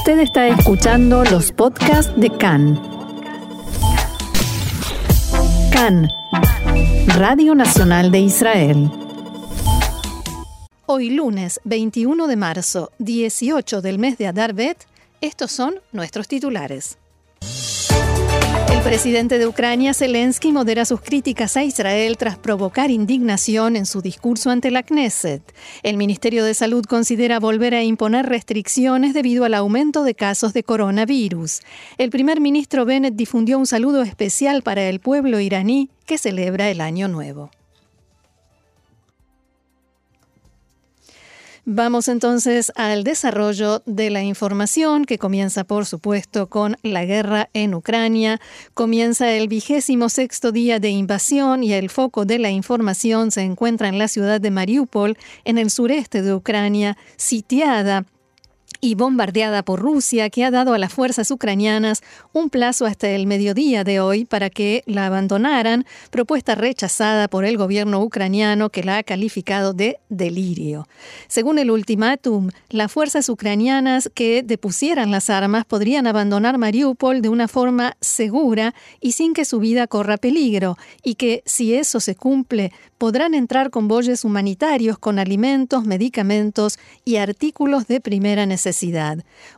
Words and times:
Usted 0.00 0.20
está 0.20 0.48
escuchando 0.48 1.24
los 1.24 1.52
podcasts 1.52 2.10
de 2.16 2.30
CAN. 2.30 2.80
CAN, 5.70 6.08
Radio 7.18 7.54
Nacional 7.54 8.10
de 8.10 8.20
Israel. 8.20 8.90
Hoy 10.86 11.10
lunes 11.10 11.60
21 11.64 12.28
de 12.28 12.36
marzo, 12.36 12.92
18 12.98 13.82
del 13.82 13.98
mes 13.98 14.16
de 14.16 14.28
Adar 14.28 14.54
Bet, 14.54 14.78
estos 15.20 15.52
son 15.52 15.74
nuestros 15.92 16.28
titulares. 16.28 16.96
El 18.80 18.86
presidente 18.86 19.38
de 19.38 19.46
Ucrania, 19.46 19.92
Zelensky, 19.92 20.52
modera 20.52 20.86
sus 20.86 21.02
críticas 21.02 21.54
a 21.58 21.62
Israel 21.62 22.16
tras 22.16 22.38
provocar 22.38 22.90
indignación 22.90 23.76
en 23.76 23.84
su 23.84 24.00
discurso 24.00 24.48
ante 24.48 24.70
la 24.70 24.82
Knesset. 24.82 25.42
El 25.82 25.98
Ministerio 25.98 26.46
de 26.46 26.54
Salud 26.54 26.86
considera 26.86 27.38
volver 27.40 27.74
a 27.74 27.82
imponer 27.82 28.24
restricciones 28.24 29.12
debido 29.12 29.44
al 29.44 29.52
aumento 29.52 30.02
de 30.02 30.14
casos 30.14 30.54
de 30.54 30.64
coronavirus. 30.64 31.60
El 31.98 32.08
primer 32.08 32.40
ministro 32.40 32.86
Bennett 32.86 33.16
difundió 33.16 33.58
un 33.58 33.66
saludo 33.66 34.00
especial 34.00 34.62
para 34.62 34.88
el 34.88 34.98
pueblo 34.98 35.40
iraní 35.40 35.90
que 36.06 36.16
celebra 36.16 36.70
el 36.70 36.80
Año 36.80 37.06
Nuevo. 37.06 37.50
Vamos 41.72 42.08
entonces 42.08 42.72
al 42.74 43.04
desarrollo 43.04 43.84
de 43.86 44.10
la 44.10 44.24
información 44.24 45.04
que 45.04 45.18
comienza, 45.18 45.62
por 45.62 45.86
supuesto, 45.86 46.48
con 46.48 46.76
la 46.82 47.04
guerra 47.04 47.48
en 47.52 47.74
Ucrania. 47.74 48.40
Comienza 48.74 49.30
el 49.30 49.46
vigésimo 49.46 50.08
sexto 50.08 50.50
día 50.50 50.80
de 50.80 50.88
invasión 50.88 51.62
y 51.62 51.72
el 51.72 51.88
foco 51.88 52.24
de 52.24 52.40
la 52.40 52.50
información 52.50 53.30
se 53.30 53.42
encuentra 53.42 53.86
en 53.86 53.98
la 53.98 54.08
ciudad 54.08 54.40
de 54.40 54.50
Mariupol, 54.50 55.16
en 55.44 55.58
el 55.58 55.70
sureste 55.70 56.22
de 56.22 56.34
Ucrania, 56.34 56.98
sitiada 57.16 58.04
y 58.80 58.94
bombardeada 58.94 59.62
por 59.62 59.80
Rusia, 59.80 60.30
que 60.30 60.44
ha 60.44 60.50
dado 60.50 60.72
a 60.72 60.78
las 60.78 60.92
fuerzas 60.92 61.30
ucranianas 61.30 62.02
un 62.32 62.48
plazo 62.48 62.86
hasta 62.86 63.08
el 63.08 63.26
mediodía 63.26 63.84
de 63.84 64.00
hoy 64.00 64.24
para 64.24 64.48
que 64.48 64.82
la 64.86 65.06
abandonaran, 65.06 65.84
propuesta 66.10 66.54
rechazada 66.54 67.28
por 67.28 67.44
el 67.44 67.56
gobierno 67.56 68.02
ucraniano 68.02 68.70
que 68.70 68.82
la 68.82 68.98
ha 68.98 69.02
calificado 69.02 69.72
de 69.72 69.98
delirio. 70.08 70.88
Según 71.28 71.58
el 71.58 71.70
ultimátum, 71.70 72.50
las 72.70 72.90
fuerzas 72.90 73.28
ucranianas 73.28 74.10
que 74.14 74.42
depusieran 74.42 75.10
las 75.10 75.28
armas 75.28 75.64
podrían 75.64 76.06
abandonar 76.06 76.58
Mariupol 76.58 77.20
de 77.20 77.28
una 77.28 77.48
forma 77.48 77.96
segura 78.00 78.74
y 79.00 79.12
sin 79.12 79.34
que 79.34 79.44
su 79.44 79.58
vida 79.58 79.86
corra 79.86 80.16
peligro, 80.16 80.76
y 81.02 81.16
que, 81.16 81.42
si 81.44 81.74
eso 81.74 82.00
se 82.00 82.14
cumple, 82.14 82.72
podrán 82.98 83.34
entrar 83.34 83.70
convoyes 83.70 84.24
humanitarios 84.24 84.98
con 84.98 85.18
alimentos, 85.18 85.84
medicamentos 85.84 86.78
y 87.04 87.16
artículos 87.16 87.86
de 87.86 88.00
primera 88.00 88.46
necesidad. 88.46 88.69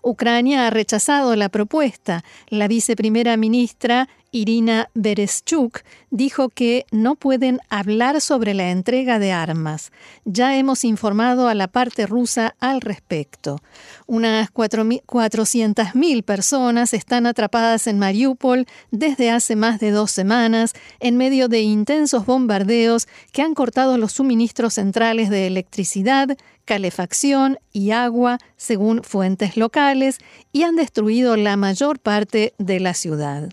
Ucrania 0.02 0.66
ha 0.66 0.70
rechazado 0.70 1.36
la 1.36 1.48
propuesta. 1.48 2.24
La 2.48 2.68
viceprimera 2.68 3.36
ministra 3.36 4.08
Irina 4.32 4.88
Bereschuk, 4.94 5.80
dijo 6.10 6.48
que 6.48 6.86
no 6.90 7.16
pueden 7.16 7.60
hablar 7.68 8.20
sobre 8.22 8.54
la 8.54 8.70
entrega 8.70 9.18
de 9.18 9.30
armas. 9.30 9.92
Ya 10.24 10.56
hemos 10.56 10.84
informado 10.84 11.48
a 11.48 11.54
la 11.54 11.68
parte 11.68 12.06
rusa 12.06 12.56
al 12.58 12.80
respecto. 12.80 13.60
Unas 14.06 14.52
400.000 14.52 16.24
personas 16.24 16.94
están 16.94 17.26
atrapadas 17.26 17.86
en 17.86 17.98
Mariupol 17.98 18.66
desde 18.90 19.30
hace 19.30 19.54
más 19.54 19.78
de 19.80 19.90
dos 19.90 20.10
semanas 20.10 20.72
en 20.98 21.18
medio 21.18 21.48
de 21.48 21.60
intensos 21.60 22.24
bombardeos 22.24 23.06
que 23.32 23.42
han 23.42 23.52
cortado 23.54 23.98
los 23.98 24.12
suministros 24.12 24.74
centrales 24.74 25.28
de 25.28 25.46
electricidad, 25.46 26.36
calefacción 26.64 27.58
y 27.70 27.90
agua, 27.90 28.38
según 28.56 29.02
fuentes 29.02 29.58
locales, 29.58 30.18
y 30.52 30.62
han 30.62 30.76
destruido 30.76 31.36
la 31.36 31.56
mayor 31.56 31.98
parte 31.98 32.54
de 32.56 32.80
la 32.80 32.94
ciudad. 32.94 33.50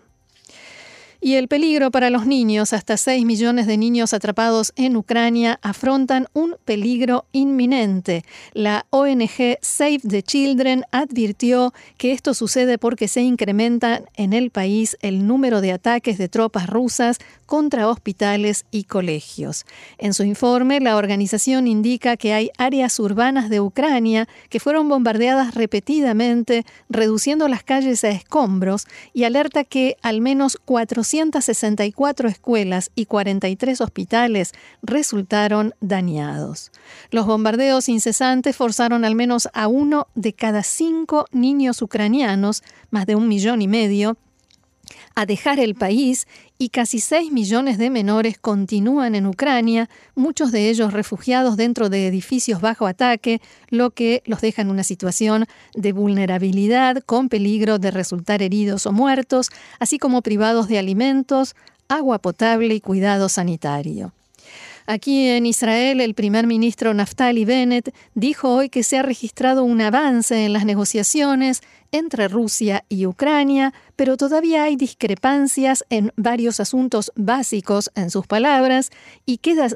Y 1.21 1.33
el 1.35 1.49
peligro 1.49 1.91
para 1.91 2.09
los 2.09 2.25
niños, 2.25 2.71
hasta 2.71 2.95
6 2.95 3.25
millones 3.25 3.67
de 3.67 3.75
niños 3.75 4.13
atrapados 4.13 4.71
en 4.77 4.95
Ucrania 4.95 5.59
afrontan 5.61 6.27
un 6.31 6.55
peligro 6.63 7.25
inminente. 7.33 8.23
La 8.53 8.85
ONG 8.89 9.57
Save 9.59 9.99
the 10.07 10.23
Children 10.23 10.85
advirtió 10.93 11.73
que 11.97 12.13
esto 12.13 12.33
sucede 12.33 12.77
porque 12.77 13.09
se 13.09 13.19
incrementa 13.19 14.01
en 14.15 14.31
el 14.31 14.49
país 14.49 14.95
el 15.01 15.27
número 15.27 15.59
de 15.59 15.73
ataques 15.73 16.17
de 16.17 16.29
tropas 16.29 16.67
rusas 16.67 17.17
contra 17.45 17.89
hospitales 17.89 18.65
y 18.71 18.85
colegios. 18.85 19.65
En 19.97 20.13
su 20.13 20.23
informe, 20.23 20.79
la 20.79 20.95
organización 20.95 21.67
indica 21.67 22.15
que 22.15 22.31
hay 22.31 22.51
áreas 22.57 22.97
urbanas 22.97 23.49
de 23.49 23.59
Ucrania 23.59 24.29
que 24.49 24.61
fueron 24.61 24.87
bombardeadas 24.87 25.53
repetidamente, 25.53 26.63
reduciendo 26.87 27.49
las 27.49 27.63
calles 27.63 28.05
a 28.05 28.09
escombros, 28.09 28.85
y 29.13 29.25
alerta 29.25 29.65
que 29.65 29.97
al 30.01 30.21
menos 30.21 30.57
400 30.63 31.08
264 31.11 32.29
escuelas 32.29 32.91
y 32.95 33.05
43 33.05 33.81
hospitales 33.81 34.53
resultaron 34.81 35.73
dañados. 35.81 36.71
Los 37.09 37.25
bombardeos 37.25 37.89
incesantes 37.89 38.55
forzaron 38.55 39.05
al 39.05 39.15
menos 39.15 39.49
a 39.53 39.67
uno 39.67 40.07
de 40.15 40.33
cada 40.33 40.63
cinco 40.63 41.25
niños 41.31 41.81
ucranianos, 41.81 42.63
más 42.91 43.05
de 43.05 43.15
un 43.15 43.27
millón 43.27 43.61
y 43.61 43.67
medio, 43.67 44.17
a 45.15 45.25
dejar 45.25 45.59
el 45.59 45.75
país 45.75 46.27
y 46.61 46.69
casi 46.69 46.99
6 46.99 47.31
millones 47.31 47.77
de 47.77 47.89
menores 47.89 48.37
continúan 48.37 49.15
en 49.15 49.25
Ucrania, 49.25 49.89
muchos 50.13 50.51
de 50.51 50.69
ellos 50.69 50.91
refugiados 50.91 51.55
dentro 51.55 51.87
de 51.87 52.05
edificios 52.05 52.59
bajo 52.59 52.85
ataque, 52.85 53.41
lo 53.69 53.91
que 53.91 54.21
los 54.25 54.41
deja 54.41 54.61
en 54.61 54.69
una 54.69 54.83
situación 54.83 55.45
de 55.73 55.93
vulnerabilidad 55.93 57.01
con 57.05 57.29
peligro 57.29 57.79
de 57.79 57.91
resultar 57.91 58.41
heridos 58.41 58.85
o 58.85 58.91
muertos, 58.91 59.49
así 59.79 59.97
como 59.99 60.21
privados 60.21 60.67
de 60.67 60.79
alimentos, 60.79 61.55
agua 61.87 62.19
potable 62.19 62.75
y 62.75 62.81
cuidado 62.81 63.29
sanitario. 63.29 64.11
Aquí 64.91 65.27
en 65.27 65.45
Israel, 65.45 66.01
el 66.01 66.15
primer 66.15 66.47
ministro 66.47 66.95
Naftali 66.95 67.45
Bennett 67.45 67.93
dijo 68.15 68.49
hoy 68.55 68.69
que 68.69 68.81
se 68.81 68.97
ha 68.97 69.03
registrado 69.03 69.63
un 69.63 69.81
avance 69.81 70.45
en 70.45 70.51
las 70.51 70.65
negociaciones 70.65 71.61
entre 71.91 72.27
Rusia 72.27 72.83
y 72.89 73.05
Ucrania, 73.05 73.71
pero 73.95 74.17
todavía 74.17 74.63
hay 74.63 74.77
discrepancias 74.77 75.85
en 75.91 76.11
varios 76.15 76.59
asuntos 76.59 77.11
básicos, 77.15 77.91
en 77.93 78.09
sus 78.09 78.25
palabras, 78.25 78.89
y 79.27 79.37
queda 79.37 79.67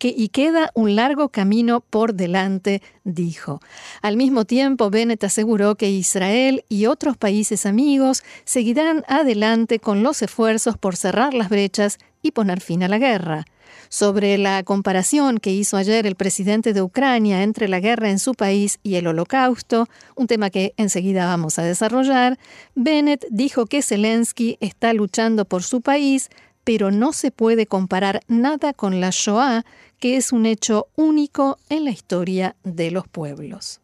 y 0.00 0.28
queda 0.28 0.70
un 0.74 0.96
largo 0.96 1.28
camino 1.28 1.80
por 1.80 2.14
delante, 2.14 2.82
dijo. 3.04 3.60
Al 4.02 4.16
mismo 4.16 4.44
tiempo, 4.44 4.90
Bennett 4.90 5.24
aseguró 5.24 5.76
que 5.76 5.90
Israel 5.90 6.64
y 6.68 6.86
otros 6.86 7.16
países 7.16 7.66
amigos 7.66 8.22
seguirán 8.44 9.04
adelante 9.08 9.78
con 9.78 10.02
los 10.02 10.22
esfuerzos 10.22 10.76
por 10.76 10.96
cerrar 10.96 11.34
las 11.34 11.48
brechas 11.48 11.98
y 12.22 12.32
poner 12.32 12.60
fin 12.60 12.82
a 12.82 12.88
la 12.88 12.98
guerra. 12.98 13.44
Sobre 13.88 14.36
la 14.38 14.62
comparación 14.64 15.38
que 15.38 15.52
hizo 15.52 15.76
ayer 15.76 16.06
el 16.06 16.16
presidente 16.16 16.72
de 16.72 16.82
Ucrania 16.82 17.42
entre 17.42 17.68
la 17.68 17.80
guerra 17.80 18.10
en 18.10 18.18
su 18.18 18.34
país 18.34 18.78
y 18.82 18.96
el 18.96 19.06
holocausto, 19.06 19.88
un 20.16 20.26
tema 20.26 20.50
que 20.50 20.74
enseguida 20.76 21.26
vamos 21.26 21.58
a 21.58 21.62
desarrollar, 21.62 22.38
Bennett 22.74 23.26
dijo 23.30 23.66
que 23.66 23.82
Zelensky 23.82 24.56
está 24.60 24.92
luchando 24.92 25.44
por 25.44 25.62
su 25.62 25.80
país, 25.82 26.30
pero 26.66 26.90
no 26.90 27.12
se 27.12 27.30
puede 27.30 27.66
comparar 27.68 28.22
nada 28.26 28.72
con 28.72 29.00
la 29.00 29.10
Shoah, 29.12 29.64
que 30.00 30.16
es 30.16 30.32
un 30.32 30.46
hecho 30.46 30.88
único 30.96 31.58
en 31.68 31.84
la 31.84 31.92
historia 31.92 32.56
de 32.64 32.90
los 32.90 33.06
pueblos. 33.06 33.80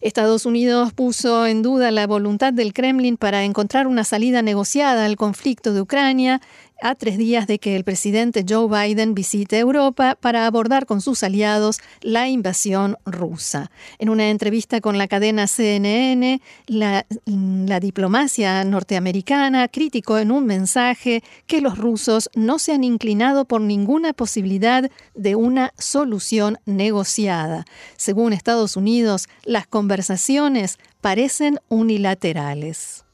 Estados 0.00 0.46
Unidos 0.46 0.94
puso 0.94 1.46
en 1.46 1.60
duda 1.60 1.90
la 1.90 2.06
voluntad 2.06 2.54
del 2.54 2.72
Kremlin 2.72 3.18
para 3.18 3.44
encontrar 3.44 3.86
una 3.86 4.04
salida 4.04 4.40
negociada 4.40 5.04
al 5.04 5.16
conflicto 5.16 5.74
de 5.74 5.82
Ucrania 5.82 6.40
a 6.82 6.94
tres 6.94 7.18
días 7.18 7.46
de 7.46 7.58
que 7.58 7.76
el 7.76 7.84
presidente 7.84 8.44
Joe 8.48 8.68
Biden 8.68 9.14
visite 9.14 9.58
Europa 9.58 10.16
para 10.20 10.46
abordar 10.46 10.86
con 10.86 11.00
sus 11.00 11.22
aliados 11.22 11.80
la 12.00 12.28
invasión 12.28 12.96
rusa. 13.04 13.70
En 13.98 14.08
una 14.10 14.30
entrevista 14.30 14.80
con 14.80 14.98
la 14.98 15.08
cadena 15.08 15.46
CNN, 15.46 16.40
la, 16.66 17.06
la, 17.24 17.80
diplomacia 17.80 18.62
norteamericana 18.64 19.68
criticó 19.68 20.18
en 20.18 20.30
un 20.30 20.46
mensaje 20.46 21.22
que 21.46 21.60
los 21.60 21.78
rusos 21.78 22.30
no 22.34 22.58
se 22.58 22.72
han 22.72 22.84
inclinado 22.84 23.44
por 23.44 23.60
ninguna 23.60 24.12
posibilidad 24.12 24.90
de 25.14 25.34
una 25.34 25.72
solución 25.78 26.58
negociada. 26.66 27.64
Según 27.96 28.32
Estados 28.32 28.76
Unidos, 28.76 29.28
las 29.44 29.66
conversaciones 29.66 30.78
parecen 31.00 31.58
unilaterales. 31.68 33.05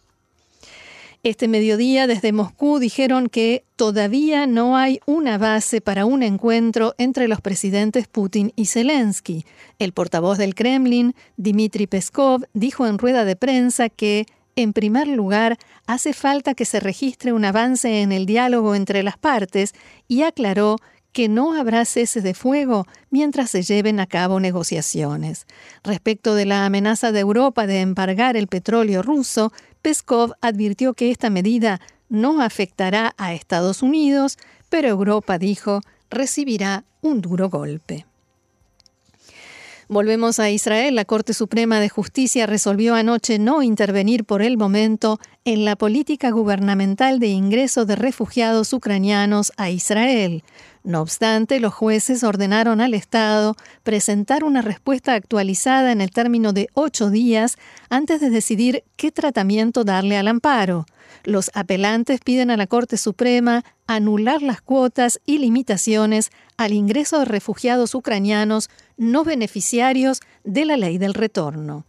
Este 1.24 1.46
mediodía 1.46 2.08
desde 2.08 2.32
Moscú 2.32 2.80
dijeron 2.80 3.28
que 3.28 3.64
todavía 3.76 4.48
no 4.48 4.76
hay 4.76 4.98
una 5.06 5.38
base 5.38 5.80
para 5.80 6.04
un 6.04 6.24
encuentro 6.24 6.96
entre 6.98 7.28
los 7.28 7.40
presidentes 7.40 8.08
Putin 8.08 8.52
y 8.56 8.66
Zelensky. 8.66 9.46
El 9.78 9.92
portavoz 9.92 10.36
del 10.36 10.56
Kremlin, 10.56 11.14
Dmitry 11.36 11.86
Peskov, 11.86 12.44
dijo 12.54 12.88
en 12.88 12.98
rueda 12.98 13.24
de 13.24 13.36
prensa 13.36 13.88
que, 13.88 14.26
en 14.56 14.72
primer 14.72 15.06
lugar, 15.06 15.58
hace 15.86 16.12
falta 16.12 16.54
que 16.54 16.64
se 16.64 16.80
registre 16.80 17.32
un 17.32 17.44
avance 17.44 18.02
en 18.02 18.10
el 18.10 18.26
diálogo 18.26 18.74
entre 18.74 19.04
las 19.04 19.16
partes 19.16 19.74
y 20.08 20.22
aclaró 20.22 20.78
que 21.12 21.28
no 21.28 21.54
habrá 21.54 21.84
cese 21.84 22.20
de 22.20 22.34
fuego 22.34 22.86
mientras 23.10 23.50
se 23.50 23.62
lleven 23.62 24.00
a 24.00 24.06
cabo 24.06 24.40
negociaciones. 24.40 25.46
Respecto 25.84 26.34
de 26.34 26.46
la 26.46 26.64
amenaza 26.64 27.12
de 27.12 27.20
Europa 27.20 27.66
de 27.66 27.80
embargar 27.80 28.36
el 28.36 28.48
petróleo 28.48 29.02
ruso, 29.02 29.52
Peskov 29.82 30.32
advirtió 30.40 30.94
que 30.94 31.10
esta 31.10 31.28
medida 31.28 31.80
no 32.08 32.40
afectará 32.40 33.14
a 33.18 33.34
Estados 33.34 33.82
Unidos, 33.82 34.38
pero 34.68 34.88
Europa, 34.88 35.38
dijo, 35.38 35.80
recibirá 36.10 36.84
un 37.00 37.20
duro 37.20 37.50
golpe. 37.50 38.06
Volvemos 39.88 40.38
a 40.38 40.48
Israel. 40.48 40.94
La 40.94 41.04
Corte 41.04 41.34
Suprema 41.34 41.78
de 41.78 41.90
Justicia 41.90 42.46
resolvió 42.46 42.94
anoche 42.94 43.38
no 43.38 43.62
intervenir 43.62 44.24
por 44.24 44.40
el 44.40 44.56
momento 44.56 45.20
en 45.44 45.66
la 45.66 45.76
política 45.76 46.30
gubernamental 46.30 47.18
de 47.18 47.26
ingreso 47.26 47.84
de 47.84 47.96
refugiados 47.96 48.72
ucranianos 48.72 49.52
a 49.58 49.68
Israel. 49.68 50.44
No 50.84 51.00
obstante, 51.00 51.60
los 51.60 51.72
jueces 51.72 52.24
ordenaron 52.24 52.80
al 52.80 52.94
Estado 52.94 53.54
presentar 53.84 54.42
una 54.42 54.62
respuesta 54.62 55.14
actualizada 55.14 55.92
en 55.92 56.00
el 56.00 56.10
término 56.10 56.52
de 56.52 56.68
ocho 56.74 57.08
días 57.10 57.56
antes 57.88 58.20
de 58.20 58.30
decidir 58.30 58.82
qué 58.96 59.12
tratamiento 59.12 59.84
darle 59.84 60.16
al 60.16 60.26
amparo. 60.26 60.86
Los 61.22 61.52
apelantes 61.54 62.20
piden 62.20 62.50
a 62.50 62.56
la 62.56 62.66
Corte 62.66 62.96
Suprema 62.96 63.64
anular 63.86 64.42
las 64.42 64.60
cuotas 64.60 65.20
y 65.24 65.38
limitaciones 65.38 66.30
al 66.56 66.72
ingreso 66.72 67.20
de 67.20 67.26
refugiados 67.26 67.94
ucranianos 67.94 68.68
no 68.96 69.22
beneficiarios 69.22 70.20
de 70.42 70.64
la 70.64 70.76
ley 70.76 70.98
del 70.98 71.14
retorno. 71.14 71.84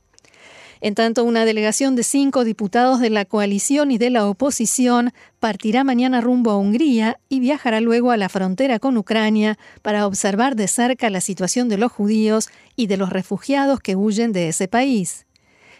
En 0.84 0.96
tanto, 0.96 1.24
una 1.24 1.46
delegación 1.46 1.96
de 1.96 2.04
cinco 2.04 2.44
diputados 2.44 3.00
de 3.00 3.10
la 3.10 3.24
coalición 3.24 3.90
y 3.90 3.98
de 3.98 4.10
la 4.10 4.28
oposición 4.28 5.14
partirá 5.40 5.86
mañana 5.86 6.20
rumbo 6.20 6.52
a 6.52 6.58
Hungría 6.58 7.22
y 7.30 7.40
viajará 7.40 7.80
luego 7.80 8.12
a 8.12 8.18
la 8.18 8.28
frontera 8.28 8.80
con 8.80 8.98
Ucrania 8.98 9.58
para 9.82 10.06
observar 10.06 10.58
de 10.58 10.68
cerca 10.68 11.10
la 11.10 11.22
situación 11.22 11.70
de 11.70 11.78
los 11.78 11.90
judíos 11.90 12.50
y 12.76 12.88
de 12.88 12.98
los 12.98 13.12
refugiados 13.12 13.80
que 13.80 13.96
huyen 13.96 14.34
de 14.34 14.50
ese 14.50 14.68
país. 14.68 15.26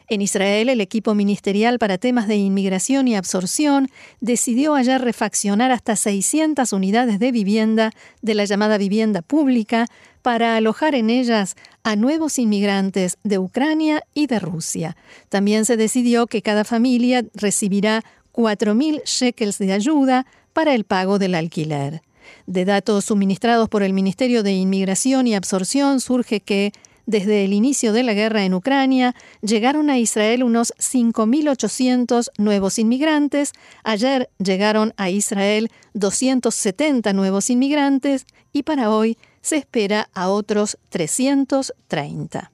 En 0.08 0.22
Israel, 0.22 0.70
el 0.70 0.80
equipo 0.80 1.16
ministerial 1.16 1.80
para 1.80 1.98
temas 1.98 2.30
de 2.30 2.38
inmigración 2.38 3.10
y 3.10 3.18
absorción 3.18 3.90
decidió 4.22 4.76
ayer 4.76 5.02
refaccionar 5.02 5.72
hasta 5.72 5.98
600 5.98 6.72
unidades 6.72 7.20
de 7.20 7.34
vivienda 7.34 7.92
de 8.22 8.36
la 8.36 8.46
llamada 8.46 8.78
vivienda 8.78 9.22
pública 9.22 9.88
para 10.24 10.56
alojar 10.56 10.96
en 10.96 11.12
ellas 11.12 11.56
a 11.84 11.96
nuevos 11.96 12.40
inmigrantes 12.40 13.18
de 13.24 13.38
Ucrania 13.38 14.02
y 14.16 14.26
de 14.26 14.40
Rusia. 14.40 14.98
También 15.30 15.66
se 15.66 15.78
decidió 15.78 16.26
que 16.26 16.42
cada 16.42 16.64
familia 16.64 17.24
recibirá 17.36 18.04
4.000 18.34 19.04
shekels 19.06 19.60
de 19.60 19.74
ayuda 19.74 20.26
para 20.54 20.74
el 20.74 20.86
pago 20.86 21.20
del 21.20 21.36
alquiler. 21.36 22.02
De 22.48 22.66
datos 22.66 23.06
suministrados 23.06 23.70
por 23.70 23.84
el 23.84 23.94
Ministerio 23.94 24.44
de 24.44 24.54
Inmigración 24.54 25.28
y 25.28 25.36
Absorción 25.36 26.00
surge 26.00 26.40
que 26.40 26.72
desde 27.06 27.44
el 27.44 27.52
inicio 27.52 27.92
de 27.92 28.04
la 28.04 28.14
guerra 28.14 28.46
en 28.46 28.54
Ucrania, 28.54 29.14
llegaron 29.42 29.90
a 29.90 30.00
Israel 30.00 30.42
unos 30.42 30.74
5.800 30.78 32.30
nuevos 32.38 32.80
inmigrantes. 32.80 33.52
Ayer 33.84 34.30
llegaron 34.38 34.94
a 34.96 35.10
Israel 35.10 35.70
270 35.96 37.12
nuevos 37.12 37.50
inmigrantes 37.50 38.26
y 38.54 38.64
para 38.64 38.90
hoy 38.90 39.18
se 39.44 39.58
espera 39.58 40.10
a 40.16 40.30
otros 40.30 40.80
330. 40.90 42.52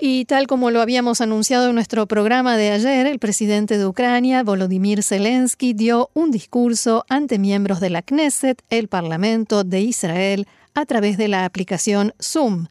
Y 0.00 0.24
tal 0.26 0.46
como 0.46 0.70
lo 0.70 0.80
habíamos 0.80 1.20
anunciado 1.20 1.68
en 1.68 1.74
nuestro 1.74 2.06
programa 2.06 2.56
de 2.56 2.70
ayer, 2.70 3.06
el 3.06 3.18
presidente 3.18 3.78
de 3.78 3.86
Ucrania, 3.86 4.44
Volodymyr 4.44 5.02
Zelensky, 5.02 5.72
dio 5.72 6.10
un 6.14 6.30
discurso 6.30 7.04
ante 7.08 7.38
miembros 7.38 7.80
de 7.80 7.90
la 7.90 8.02
Knesset, 8.02 8.62
el 8.70 8.88
Parlamento 8.88 9.64
de 9.64 9.80
Israel, 9.80 10.46
a 10.74 10.86
través 10.86 11.18
de 11.18 11.26
la 11.26 11.44
aplicación 11.44 12.14
Zoom. 12.22 12.68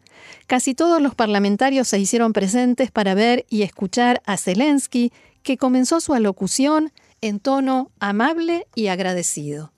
Casi 0.47 0.73
todos 0.73 1.01
los 1.01 1.15
parlamentarios 1.15 1.89
se 1.89 1.99
hicieron 1.99 2.31
presentes 2.31 2.91
para 2.91 3.13
ver 3.13 3.45
y 3.49 3.63
escuchar 3.63 4.21
a 4.25 4.37
Zelensky, 4.37 5.11
que 5.43 5.57
comenzó 5.57 5.99
su 5.99 6.13
alocución 6.13 6.93
en 7.19 7.39
tono 7.39 7.91
amable 7.99 8.67
y 8.73 8.87
agradecido. 8.87 9.73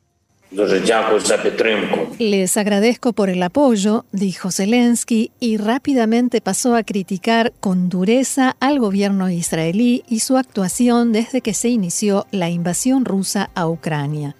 Les 2.18 2.58
agradezco 2.58 3.14
por 3.14 3.30
el 3.30 3.44
apoyo, 3.44 4.06
dijo 4.12 4.52
Zelensky, 4.52 5.32
y 5.40 5.58
rápidamente 5.58 6.42
pasó 6.42 6.76
a 6.76 6.84
criticar 6.84 7.54
con 7.60 7.90
dureza 7.90 8.56
al 8.60 8.80
gobierno 8.80 9.30
israelí 9.30 10.04
y 10.10 10.22
su 10.22 10.38
actuación 10.38 11.12
desde 11.12 11.42
que 11.42 11.54
se 11.54 11.70
inició 11.70 12.26
la 12.32 12.50
invasión 12.50 13.06
rusa 13.06 13.52
a 13.54 13.68
Ucrania. 13.68 14.36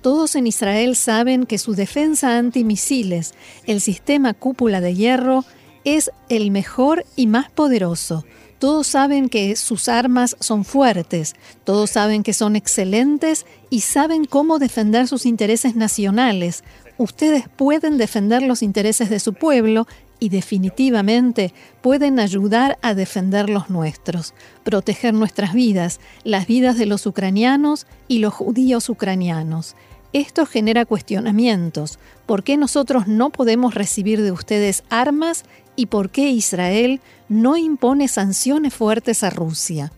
Todos 0.00 0.34
en 0.34 0.46
Israel 0.46 0.96
saben 0.96 1.44
que 1.44 1.58
su 1.58 1.74
defensa 1.74 2.38
antimisiles, 2.38 3.34
el 3.66 3.82
sistema 3.82 4.32
cúpula 4.34 4.80
de 4.80 4.94
hierro, 4.94 5.44
es 5.84 6.10
el 6.28 6.50
mejor 6.50 7.04
y 7.16 7.26
más 7.26 7.50
poderoso. 7.50 8.24
Todos 8.58 8.88
saben 8.88 9.28
que 9.28 9.54
sus 9.54 9.88
armas 9.88 10.36
son 10.40 10.64
fuertes, 10.64 11.36
todos 11.62 11.90
saben 11.90 12.24
que 12.24 12.32
son 12.32 12.56
excelentes 12.56 13.46
y 13.70 13.80
saben 13.82 14.24
cómo 14.24 14.58
defender 14.58 15.06
sus 15.06 15.26
intereses 15.26 15.76
nacionales. 15.76 16.64
Ustedes 16.96 17.48
pueden 17.48 17.98
defender 17.98 18.42
los 18.42 18.64
intereses 18.64 19.10
de 19.10 19.20
su 19.20 19.34
pueblo 19.34 19.86
y 20.18 20.30
definitivamente 20.30 21.54
pueden 21.80 22.18
ayudar 22.18 22.78
a 22.82 22.94
defender 22.94 23.48
los 23.48 23.70
nuestros, 23.70 24.34
proteger 24.64 25.14
nuestras 25.14 25.52
vidas, 25.52 26.00
las 26.24 26.48
vidas 26.48 26.76
de 26.76 26.86
los 26.86 27.06
ucranianos 27.06 27.86
y 28.08 28.18
los 28.18 28.34
judíos 28.34 28.88
ucranianos. 28.88 29.76
Esto 30.12 30.46
genera 30.46 30.86
cuestionamientos. 30.86 31.98
¿Por 32.26 32.42
qué 32.42 32.56
nosotros 32.56 33.06
no 33.06 33.30
podemos 33.30 33.74
recibir 33.74 34.22
de 34.22 34.32
ustedes 34.32 34.82
armas 34.88 35.44
y 35.78 35.86
por 35.86 36.10
qué 36.10 36.30
Israel 36.30 37.00
no 37.28 37.56
impone 37.56 38.08
sanciones 38.08 38.74
fuertes 38.74 39.22
a 39.22 39.30
Rusia. 39.30 39.92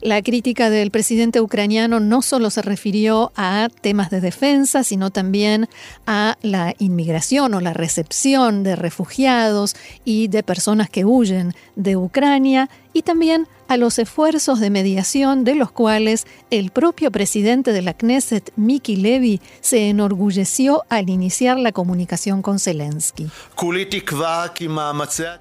La 0.00 0.22
crítica 0.22 0.70
del 0.70 0.92
presidente 0.92 1.40
ucraniano 1.40 1.98
no 1.98 2.22
solo 2.22 2.50
se 2.50 2.62
refirió 2.62 3.32
a 3.34 3.68
temas 3.80 4.10
de 4.10 4.20
defensa, 4.20 4.84
sino 4.84 5.10
también 5.10 5.68
a 6.06 6.38
la 6.42 6.74
inmigración 6.78 7.52
o 7.54 7.60
la 7.60 7.72
recepción 7.72 8.62
de 8.62 8.76
refugiados 8.76 9.74
y 10.04 10.28
de 10.28 10.44
personas 10.44 10.88
que 10.88 11.04
huyen 11.04 11.52
de 11.74 11.96
Ucrania 11.96 12.70
y 12.92 13.02
también 13.02 13.46
a 13.68 13.76
los 13.76 13.98
esfuerzos 13.98 14.60
de 14.60 14.70
mediación 14.70 15.44
de 15.44 15.54
los 15.54 15.70
cuales 15.70 16.26
el 16.50 16.70
propio 16.70 17.10
presidente 17.10 17.72
de 17.72 17.82
la 17.82 17.94
Knesset, 17.94 18.52
Miki 18.56 18.96
Levy, 18.96 19.40
se 19.60 19.88
enorgulleció 19.88 20.82
al 20.88 21.08
iniciar 21.08 21.58
la 21.58 21.72
comunicación 21.72 22.42
con 22.42 22.58
Zelensky. 22.58 23.28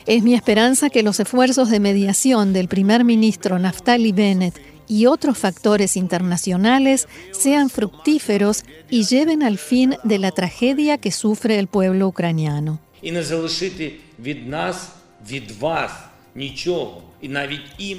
Es 0.05 0.23
mi 0.23 0.33
esperanza 0.33 0.89
que 0.89 1.03
los 1.03 1.19
esfuerzos 1.19 1.69
de 1.69 1.79
mediación 1.79 2.53
del 2.53 2.67
primer 2.67 3.03
ministro 3.03 3.59
Naftali 3.59 4.11
Bennett 4.11 4.61
y 4.87 5.05
otros 5.05 5.37
factores 5.37 5.95
internacionales 5.95 7.07
sean 7.31 7.69
fructíferos 7.69 8.63
y 8.89 9.03
lleven 9.03 9.41
al 9.43 9.57
fin 9.57 9.95
de 10.03 10.19
la 10.19 10.31
tragedia 10.31 10.97
que 10.97 11.11
sufre 11.11 11.59
el 11.59 11.67
pueblo 11.67 12.07
ucraniano. 12.07 12.79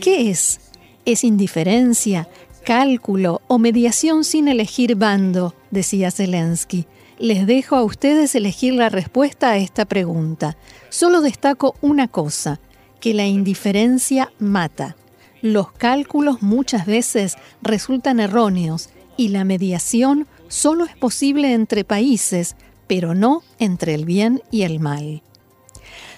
¿Qué 0.00 0.30
es? 0.30 0.60
¿Es 1.04 1.24
indiferencia, 1.24 2.28
cálculo 2.64 3.42
o 3.48 3.58
mediación 3.58 4.24
sin 4.24 4.48
elegir 4.48 4.96
bando? 4.96 5.54
decía 5.70 6.10
Zelensky. 6.10 6.86
Les 7.18 7.46
dejo 7.46 7.76
a 7.76 7.84
ustedes 7.84 8.34
elegir 8.34 8.74
la 8.74 8.88
respuesta 8.88 9.50
a 9.50 9.56
esta 9.56 9.84
pregunta. 9.84 10.56
Solo 10.88 11.20
destaco 11.20 11.76
una 11.80 12.08
cosa, 12.08 12.60
que 13.00 13.14
la 13.14 13.26
indiferencia 13.26 14.32
mata. 14.38 14.96
Los 15.40 15.72
cálculos 15.72 16.42
muchas 16.42 16.86
veces 16.86 17.36
resultan 17.62 18.20
erróneos 18.20 18.90
y 19.16 19.28
la 19.28 19.44
mediación 19.44 20.26
solo 20.48 20.84
es 20.84 20.96
posible 20.96 21.52
entre 21.52 21.84
países, 21.84 22.56
pero 22.86 23.14
no 23.14 23.42
entre 23.58 23.94
el 23.94 24.04
bien 24.04 24.42
y 24.50 24.62
el 24.62 24.80
mal. 24.80 25.22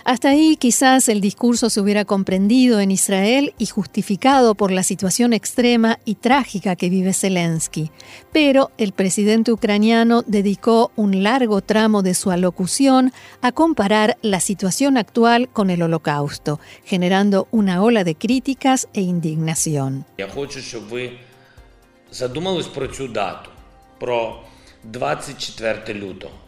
Hasta 0.04 0.30
ahí 0.30 0.56
quizás 0.58 1.10
el 1.10 1.22
discurso 1.22 1.70
se 1.70 1.82
hubiera 1.82 2.06
comprendido 2.06 2.80
en 2.80 2.92
Israel 2.92 3.54
y 3.58 3.66
justificado 3.66 4.56
por 4.56 4.72
la 4.72 4.84
situación 4.84 5.34
extrema 5.34 6.00
y 6.06 6.16
trágica 6.16 6.76
que 6.76 6.90
vive 6.90 7.14
Zelensky, 7.14 7.92
pero 8.32 8.72
el 8.78 8.92
presidente 8.92 9.52
ucraniano 9.52 10.24
dedicó 10.26 10.92
un 10.96 11.24
largo 11.24 11.62
tramo 11.62 12.02
de 12.02 12.14
su 12.14 12.32
alocución 12.32 13.12
a 13.42 13.52
comparar 13.52 14.18
la 14.22 14.40
situación 14.40 14.98
actual 14.98 15.50
con 15.50 15.70
el 15.70 15.82
holocausto, 15.82 16.60
generando 16.86 17.48
una 17.52 17.82
ola 17.82 18.04
de 18.04 18.16
críticas 18.16 18.88
e 18.94 19.02
indignación. 19.02 20.06
задумались 22.12 22.68
про 22.68 22.88
цю 22.88 23.08
дату, 23.08 23.50
про 24.00 24.44
24 24.84 25.94
лютого. 25.94 26.43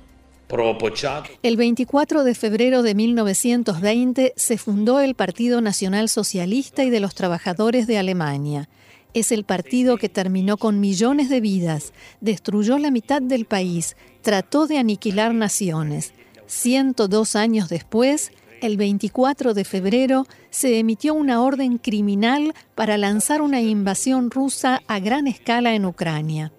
El 1.42 1.56
24 1.56 2.22
de 2.22 2.34
febrero 2.34 2.82
de 2.82 2.94
1920 2.94 4.32
se 4.36 4.58
fundó 4.58 5.00
el 5.00 5.14
Partido 5.14 5.60
Nacional 5.60 6.08
Socialista 6.08 6.84
y 6.84 6.90
de 6.90 7.00
los 7.00 7.14
Trabajadores 7.14 7.86
de 7.86 7.98
Alemania. 7.98 8.68
Es 9.12 9.32
el 9.32 9.44
partido 9.44 9.96
que 9.96 10.08
terminó 10.08 10.56
con 10.56 10.78
millones 10.78 11.30
de 11.30 11.40
vidas, 11.40 11.92
destruyó 12.20 12.78
la 12.78 12.90
mitad 12.90 13.22
del 13.22 13.46
país, 13.46 13.96
trató 14.22 14.66
de 14.66 14.78
aniquilar 14.78 15.34
naciones. 15.34 16.12
102 16.46 17.34
años 17.34 17.68
después, 17.68 18.30
el 18.60 18.76
24 18.76 19.52
de 19.52 19.64
febrero, 19.64 20.26
se 20.50 20.78
emitió 20.78 21.14
una 21.14 21.42
orden 21.42 21.78
criminal 21.78 22.54
para 22.74 22.98
lanzar 22.98 23.42
una 23.42 23.60
invasión 23.60 24.30
rusa 24.30 24.82
a 24.86 25.00
gran 25.00 25.26
escala 25.26 25.74
en 25.74 25.86
Ucrania. 25.86 26.52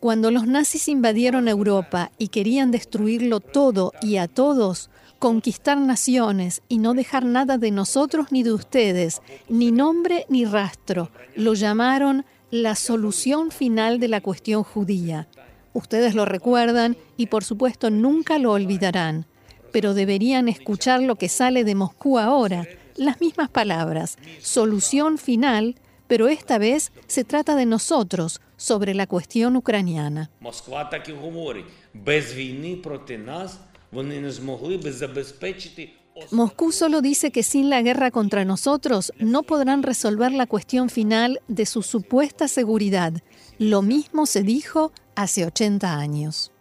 Cuando 0.00 0.30
los 0.30 0.46
nazis 0.46 0.88
invadieron 0.88 1.46
Europa 1.46 2.10
y 2.16 2.28
querían 2.28 2.70
destruirlo 2.70 3.40
todo 3.40 3.92
y 4.00 4.16
a 4.16 4.28
todos, 4.28 4.88
conquistar 5.18 5.76
naciones 5.76 6.62
y 6.68 6.78
no 6.78 6.94
dejar 6.94 7.26
nada 7.26 7.58
de 7.58 7.70
nosotros 7.70 8.32
ni 8.32 8.42
de 8.42 8.54
ustedes, 8.54 9.20
ni 9.50 9.70
nombre 9.70 10.24
ni 10.30 10.46
rastro, 10.46 11.10
lo 11.36 11.52
llamaron 11.52 12.24
la 12.50 12.74
solución 12.74 13.50
final 13.50 14.00
de 14.00 14.08
la 14.08 14.22
cuestión 14.22 14.62
judía. 14.62 15.28
Ustedes 15.74 16.14
lo 16.14 16.24
recuerdan 16.24 16.96
y 17.18 17.26
por 17.26 17.44
supuesto 17.44 17.90
nunca 17.90 18.38
lo 18.38 18.52
olvidarán, 18.52 19.26
pero 19.72 19.94
deberían 19.94 20.48
escuchar 20.48 21.02
lo 21.02 21.16
que 21.16 21.28
sale 21.28 21.64
de 21.64 21.74
Moscú 21.74 22.18
ahora, 22.18 22.66
las 22.96 23.20
mismas 23.20 23.48
palabras, 23.48 24.18
solución 24.40 25.18
final, 25.18 25.76
pero 26.06 26.28
esta 26.28 26.58
vez 26.58 26.92
se 27.06 27.24
trata 27.24 27.54
de 27.56 27.66
nosotros 27.66 28.40
sobre 28.56 28.94
la 28.94 29.06
cuestión 29.06 29.56
ucraniana. 29.56 30.30
Moscú 36.30 36.72
solo 36.72 37.00
dice 37.00 37.30
que 37.30 37.42
sin 37.42 37.70
la 37.70 37.82
guerra 37.82 38.10
contra 38.10 38.44
nosotros 38.44 39.12
no 39.18 39.42
podrán 39.42 39.82
resolver 39.82 40.32
la 40.32 40.46
cuestión 40.46 40.90
final 40.90 41.40
de 41.48 41.66
su 41.66 41.82
supuesta 41.82 42.48
seguridad. 42.48 43.14
Lo 43.58 43.82
mismo 43.82 44.26
se 44.26 44.42
dijo 44.42 44.92
hace 45.14 45.46
80 45.46 45.96
años. 45.96 46.52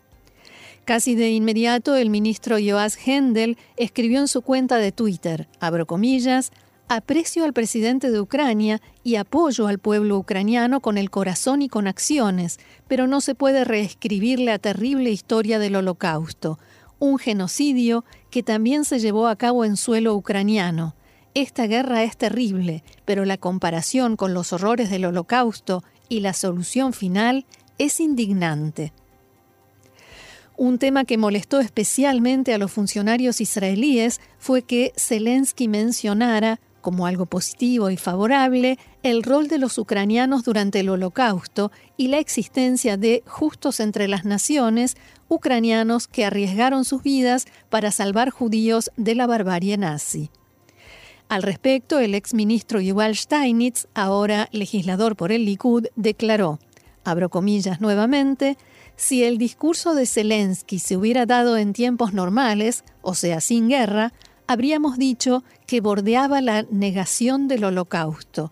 Casi 0.89 1.13
de 1.13 1.29
inmediato, 1.29 1.96
el 1.96 2.10
ministro 2.10 2.58
Joas 2.60 2.98
Hendel 3.05 3.60
escribió 3.77 4.22
en 4.22 4.27
su 4.27 4.41
cuenta 4.41 4.77
de 4.77 4.91
Twitter, 4.91 5.48
abro 5.60 5.86
comillas, 5.86 6.51
aprecio 6.88 7.43
al 7.46 7.53
presidente 7.53 8.10
de 8.10 8.19
Ucrania 8.19 8.81
y 9.03 9.17
apoyo 9.17 9.67
al 9.67 9.77
pueblo 9.77 10.17
ucraniano 10.17 10.79
con 10.79 10.98
el 10.98 11.12
corazón 11.12 11.62
y 11.62 11.69
con 11.69 11.86
acciones, 11.86 12.60
pero 12.88 13.05
no 13.05 13.22
se 13.22 13.36
puede 13.36 13.65
reescribir 13.65 14.39
la 14.39 14.58
terrible 14.58 15.12
historia 15.12 15.60
del 15.60 15.75
holocausto 15.75 16.58
un 16.98 17.19
genocidio 17.19 18.03
que 18.31 18.41
también 18.41 18.84
se 18.84 18.98
llevó 18.98 19.27
a 19.27 19.36
cabo 19.36 19.65
en 19.65 19.77
suelo 19.77 20.15
ucraniano. 20.15 20.96
Esta 21.36 21.67
guerra 21.67 22.01
es 22.01 22.17
terrible, 22.17 22.84
pero 23.05 23.25
la 23.25 23.38
comparación 23.38 24.15
con 24.15 24.34
los 24.34 24.53
horrores 24.53 24.89
del 24.89 25.05
holocausto 25.05 25.84
y 26.10 26.22
la 26.22 26.34
solución 26.34 26.93
final 26.93 27.46
es 27.77 28.00
indignante. 28.00 28.91
Un 30.62 30.78
tema 30.78 31.06
que 31.06 31.18
molestó 31.18 31.62
especialmente 31.62 32.54
a 32.54 32.58
los 32.58 32.70
funcionarios 32.70 33.39
israelíes 33.39 34.20
fue 34.39 34.62
que 34.62 34.92
Zelensky 34.98 35.70
mencionara 35.70 36.60
como 36.82 37.08
algo 37.08 37.28
positivo 37.28 37.89
y 37.89 37.96
favorable 37.96 38.78
el 39.01 39.24
rol 39.24 39.48
de 39.48 39.58
los 39.58 39.78
ucranianos 39.78 40.44
durante 40.44 40.82
el 40.82 40.89
holocausto 40.89 41.72
y 41.96 42.10
la 42.10 42.20
existencia 42.20 42.98
de 42.98 43.24
justos 43.25 43.80
entre 43.80 44.10
las 44.10 44.25
naciones 44.25 44.98
ucranianos 45.30 46.10
que 46.10 46.25
arriesgaron 46.25 46.84
sus 46.84 47.04
vidas 47.04 47.46
para 47.70 47.89
salvar 47.92 48.30
judíos 48.30 48.92
de 48.98 49.16
la 49.16 49.28
barbarie 49.28 49.78
nazi. 49.78 50.30
Al 51.30 51.42
respecto, 51.42 52.00
el 52.00 52.13
exministro 52.13 52.82
Yuval 52.82 53.16
Steinitz, 53.16 53.88
ahora 53.94 54.50
legislador 54.51 55.16
por 55.16 55.32
el 55.32 55.46
Likud, 55.46 55.86
declaró, 55.96 56.60
abro 57.06 57.30
comillas 57.30 57.80
nuevamente, 57.80 58.58
si 59.00 59.24
el 59.24 59.38
discurso 59.38 59.96
de 59.96 60.06
Zelensky 60.06 60.77
se 60.77 60.98
hubiera 60.98 61.25
dado 61.25 61.56
en 61.56 61.72
tiempos 61.72 62.13
normales, 62.13 62.84
o 63.01 63.15
sea, 63.15 63.39
sin 63.39 63.70
guerra, 63.70 64.12
habríamos 64.46 64.98
dicho 64.98 65.46
que 65.68 65.79
bordeaba 65.79 66.41
la 66.41 66.63
negación 66.63 67.48
del 67.48 67.63
holocausto. 67.63 68.51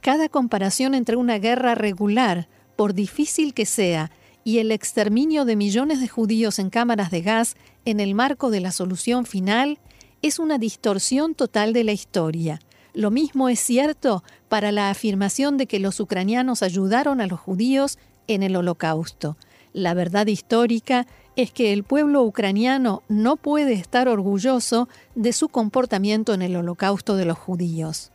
Cada 0.00 0.28
comparación 0.28 0.94
entre 0.94 1.16
una 1.16 1.40
guerra 1.40 1.74
regular, 1.74 2.46
por 2.76 2.94
difícil 2.94 3.54
que 3.54 3.66
sea, 3.66 4.12
y 4.44 4.58
el 4.58 4.70
exterminio 4.70 5.44
de 5.44 5.56
millones 5.56 6.00
de 6.00 6.06
judíos 6.06 6.60
en 6.60 6.70
cámaras 6.70 7.10
de 7.10 7.22
gas 7.22 7.56
en 7.84 7.98
el 7.98 8.14
marco 8.14 8.50
de 8.50 8.60
la 8.60 8.70
solución 8.70 9.26
final 9.26 9.80
es 10.22 10.38
una 10.38 10.58
distorsión 10.58 11.34
total 11.34 11.72
de 11.72 11.82
la 11.82 11.92
historia. 11.92 12.60
Lo 12.94 13.10
mismo 13.10 13.48
es 13.48 13.58
cierto 13.58 14.22
para 14.48 14.70
la 14.70 14.90
afirmación 14.90 15.56
de 15.56 15.66
que 15.66 15.80
los 15.80 15.98
ucranianos 15.98 16.62
ayudaron 16.62 17.20
a 17.20 17.26
los 17.26 17.40
judíos 17.40 17.98
en 18.28 18.44
el 18.44 18.54
holocausto. 18.54 19.36
La 19.78 19.94
verdad 19.94 20.26
histórica 20.26 21.06
es 21.36 21.52
que 21.52 21.72
el 21.72 21.84
pueblo 21.84 22.24
ucraniano 22.24 23.04
no 23.06 23.36
puede 23.36 23.74
estar 23.74 24.08
orgulloso 24.08 24.88
de 25.14 25.32
su 25.32 25.48
comportamiento 25.50 26.34
en 26.34 26.42
el 26.42 26.56
holocausto 26.56 27.14
de 27.14 27.24
los 27.24 27.38
judíos. 27.38 28.10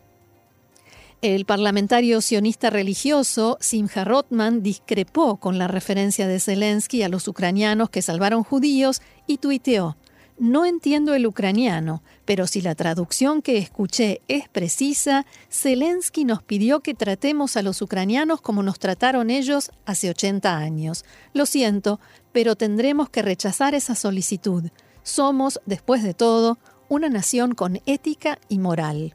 El 1.22 1.46
parlamentario 1.46 2.20
sionista 2.20 2.68
religioso 2.68 3.56
Simcha 3.62 4.04
Rotman 4.04 4.62
discrepó 4.62 5.38
con 5.38 5.56
la 5.56 5.66
referencia 5.66 6.28
de 6.28 6.38
Zelensky 6.38 7.02
a 7.02 7.08
los 7.08 7.28
ucranianos 7.28 7.88
que 7.88 8.02
salvaron 8.02 8.44
judíos 8.44 9.00
y 9.26 9.38
tuiteó, 9.38 9.96
no 10.38 10.66
entiendo 10.66 11.14
el 11.14 11.26
ucraniano, 11.26 12.02
pero 12.24 12.46
si 12.46 12.60
la 12.60 12.74
traducción 12.74 13.42
que 13.42 13.58
escuché 13.58 14.20
es 14.28 14.48
precisa, 14.48 15.26
Zelensky 15.50 16.24
nos 16.24 16.42
pidió 16.42 16.80
que 16.80 16.94
tratemos 16.94 17.56
a 17.56 17.62
los 17.62 17.82
ucranianos 17.82 18.40
como 18.40 18.62
nos 18.62 18.78
trataron 18.78 19.30
ellos 19.30 19.70
hace 19.86 20.10
80 20.10 20.56
años. 20.56 21.04
Lo 21.32 21.46
siento, 21.46 22.00
pero 22.32 22.56
tendremos 22.56 23.10
que 23.10 23.22
rechazar 23.22 23.74
esa 23.74 23.94
solicitud. 23.94 24.64
Somos, 25.02 25.60
después 25.66 26.02
de 26.02 26.14
todo, 26.14 26.58
una 26.88 27.08
nación 27.08 27.54
con 27.54 27.80
ética 27.86 28.38
y 28.48 28.58
moral. 28.58 29.14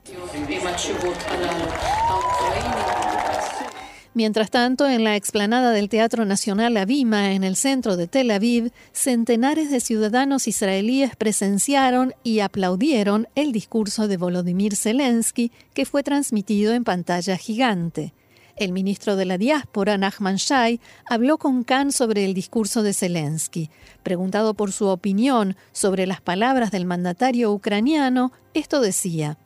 Mientras 4.20 4.52
tanto, 4.52 4.86
en 4.86 5.06
la 5.06 5.16
explanada 5.16 5.72
del 5.72 5.88
Teatro 5.88 6.26
Nacional 6.26 6.76
Abima, 6.76 7.32
en 7.32 7.46
el 7.46 7.56
centro 7.56 7.96
de 7.96 8.06
Tel 8.06 8.32
Aviv, 8.32 8.74
centenares 8.92 9.72
de 9.72 9.80
ciudadanos 9.80 10.46
israelíes 10.46 11.16
presenciaron 11.16 12.14
y 12.22 12.42
aplaudieron 12.42 13.30
el 13.36 13.54
discurso 13.54 14.10
de 14.10 14.18
Volodymyr 14.18 14.76
Zelensky, 14.76 15.54
que 15.74 15.86
fue 15.86 16.04
transmitido 16.04 16.74
en 16.74 16.84
pantalla 16.84 17.38
gigante. 17.38 18.14
El 18.58 18.74
ministro 18.74 19.16
de 19.16 19.24
la 19.24 19.38
Diáspora, 19.38 19.98
Nachman 19.98 20.36
Shai, 20.36 20.82
habló 21.10 21.38
con 21.38 21.64
Khan 21.64 21.94
sobre 21.94 22.26
el 22.26 22.34
discurso 22.34 22.84
de 22.84 22.92
Zelensky. 22.92 23.70
Preguntado 24.04 24.54
por 24.54 24.74
su 24.74 24.88
opinión 24.88 25.56
sobre 25.72 26.06
las 26.06 26.20
palabras 26.20 26.72
del 26.72 26.84
mandatario 26.84 27.54
ucraniano, 27.54 28.34
esto 28.54 28.82
decía. 28.82 29.38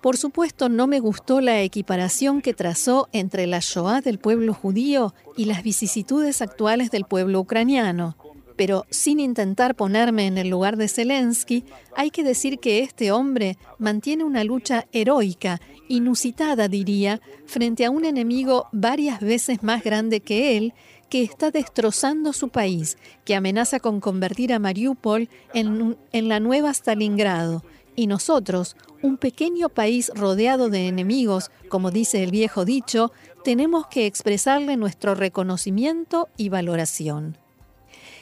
Por 0.00 0.16
supuesto, 0.16 0.68
no 0.68 0.86
me 0.86 1.00
gustó 1.00 1.40
la 1.40 1.60
equiparación 1.62 2.40
que 2.40 2.54
trazó 2.54 3.08
entre 3.12 3.46
la 3.46 3.58
Shoah 3.60 4.00
del 4.00 4.18
pueblo 4.18 4.54
judío 4.54 5.12
y 5.36 5.46
las 5.46 5.62
vicisitudes 5.62 6.40
actuales 6.42 6.90
del 6.90 7.04
pueblo 7.04 7.40
ucraniano. 7.40 8.16
Pero 8.56 8.86
sin 8.90 9.20
intentar 9.20 9.76
ponerme 9.76 10.26
en 10.26 10.36
el 10.36 10.48
lugar 10.48 10.76
de 10.76 10.88
Zelensky, 10.88 11.64
hay 11.96 12.10
que 12.10 12.24
decir 12.24 12.58
que 12.58 12.80
este 12.80 13.12
hombre 13.12 13.56
mantiene 13.78 14.24
una 14.24 14.42
lucha 14.42 14.86
heroica, 14.92 15.60
inusitada 15.88 16.66
diría, 16.66 17.20
frente 17.46 17.84
a 17.84 17.90
un 17.90 18.04
enemigo 18.04 18.66
varias 18.72 19.20
veces 19.20 19.62
más 19.62 19.84
grande 19.84 20.20
que 20.20 20.56
él 20.56 20.74
que 21.08 21.22
está 21.22 21.50
destrozando 21.50 22.32
su 22.32 22.48
país, 22.48 22.98
que 23.24 23.34
amenaza 23.34 23.80
con 23.80 24.00
convertir 24.00 24.52
a 24.52 24.58
Mariupol 24.58 25.28
en, 25.54 25.96
en 26.12 26.28
la 26.28 26.40
nueva 26.40 26.70
Stalingrado. 26.70 27.64
Y 27.96 28.06
nosotros, 28.06 28.76
un 29.02 29.16
pequeño 29.16 29.68
país 29.68 30.12
rodeado 30.14 30.68
de 30.68 30.86
enemigos, 30.86 31.50
como 31.68 31.90
dice 31.90 32.22
el 32.22 32.30
viejo 32.30 32.64
dicho, 32.64 33.12
tenemos 33.42 33.86
que 33.88 34.06
expresarle 34.06 34.76
nuestro 34.76 35.14
reconocimiento 35.14 36.28
y 36.36 36.48
valoración. 36.48 37.38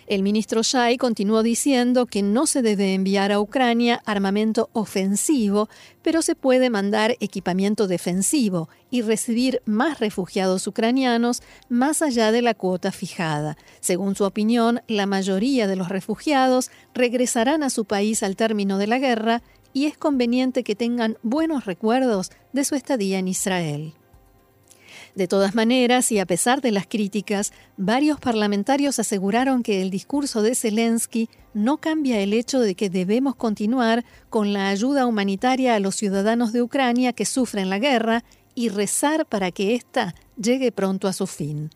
El 0.07 0.23
ministro 0.23 0.63
Shai 0.63 0.99
continuó 0.99 1.43
diciendo 1.43 2.07
que 2.07 2.23
no 2.23 2.47
se 2.47 2.63
debe 2.63 2.95
enviar 2.95 3.33
a 3.33 3.41
Ucrania 3.41 4.01
armamento 4.05 4.71
ofensivo, 4.73 5.69
pero 6.03 6.23
se 6.23 6.37
puede 6.37 6.71
mandar 6.71 7.17
equipamiento 7.19 7.89
defensivo 7.89 8.69
y 8.89 9.03
recibir 9.03 9.63
más 9.65 9.99
refugiados 9.99 10.65
ucranianos 10.69 11.43
más 11.69 12.03
allá 12.03 12.31
de 12.31 12.41
la 12.41 12.55
cuota 12.55 12.93
fijada. 12.93 13.59
Según 13.81 14.15
su 14.15 14.23
opinión, 14.23 14.81
la 14.87 15.07
mayoría 15.07 15.67
de 15.67 15.75
los 15.75 15.89
refugiados 15.89 16.71
regresarán 16.95 17.65
a 17.65 17.71
su 17.71 17.85
país 17.85 18.23
al 18.23 18.37
término 18.37 18.79
de 18.79 18.87
la 18.87 19.01
guerra 19.01 19.43
y 19.73 19.87
es 19.87 19.99
conveniente 19.99 20.63
que 20.63 20.77
tengan 20.77 21.19
buenos 21.25 21.65
recuerdos 21.65 22.31
de 22.53 22.65
su 22.65 22.77
estadía 22.77 23.19
en 23.19 23.27
Israel. 23.27 23.95
De 25.17 25.27
todas 25.27 25.55
maneras, 25.55 26.13
y 26.13 26.19
a 26.19 26.27
pesar 26.27 26.61
de 26.61 26.71
las 26.71 26.87
críticas, 26.87 27.55
varios 27.79 28.21
parlamentarios 28.21 28.99
aseguraron 28.99 29.63
que 29.63 29.81
el 29.81 29.89
discurso 29.89 30.43
de 30.43 30.55
Zelensky 30.55 31.31
no 31.55 31.79
cambia 31.79 32.21
el 32.21 32.35
hecho 32.35 32.61
de 32.61 32.75
que 32.75 32.91
debemos 32.91 33.35
continuar 33.35 34.05
con 34.29 34.53
la 34.53 34.69
ayuda 34.69 35.07
humanitaria 35.07 35.75
a 35.75 35.81
los 35.81 35.97
ciudadanos 35.97 36.53
de 36.53 36.61
Ucrania 36.61 37.15
que 37.15 37.25
sufren 37.25 37.71
la 37.71 37.79
guerra 37.79 38.25
y 38.55 38.69
rezar 38.69 39.25
para 39.25 39.51
que 39.53 39.75
ésta 39.75 40.15
llegue 40.37 40.71
pronto 40.71 41.09
a 41.09 41.15
su 41.15 41.27
fin. 41.27 41.71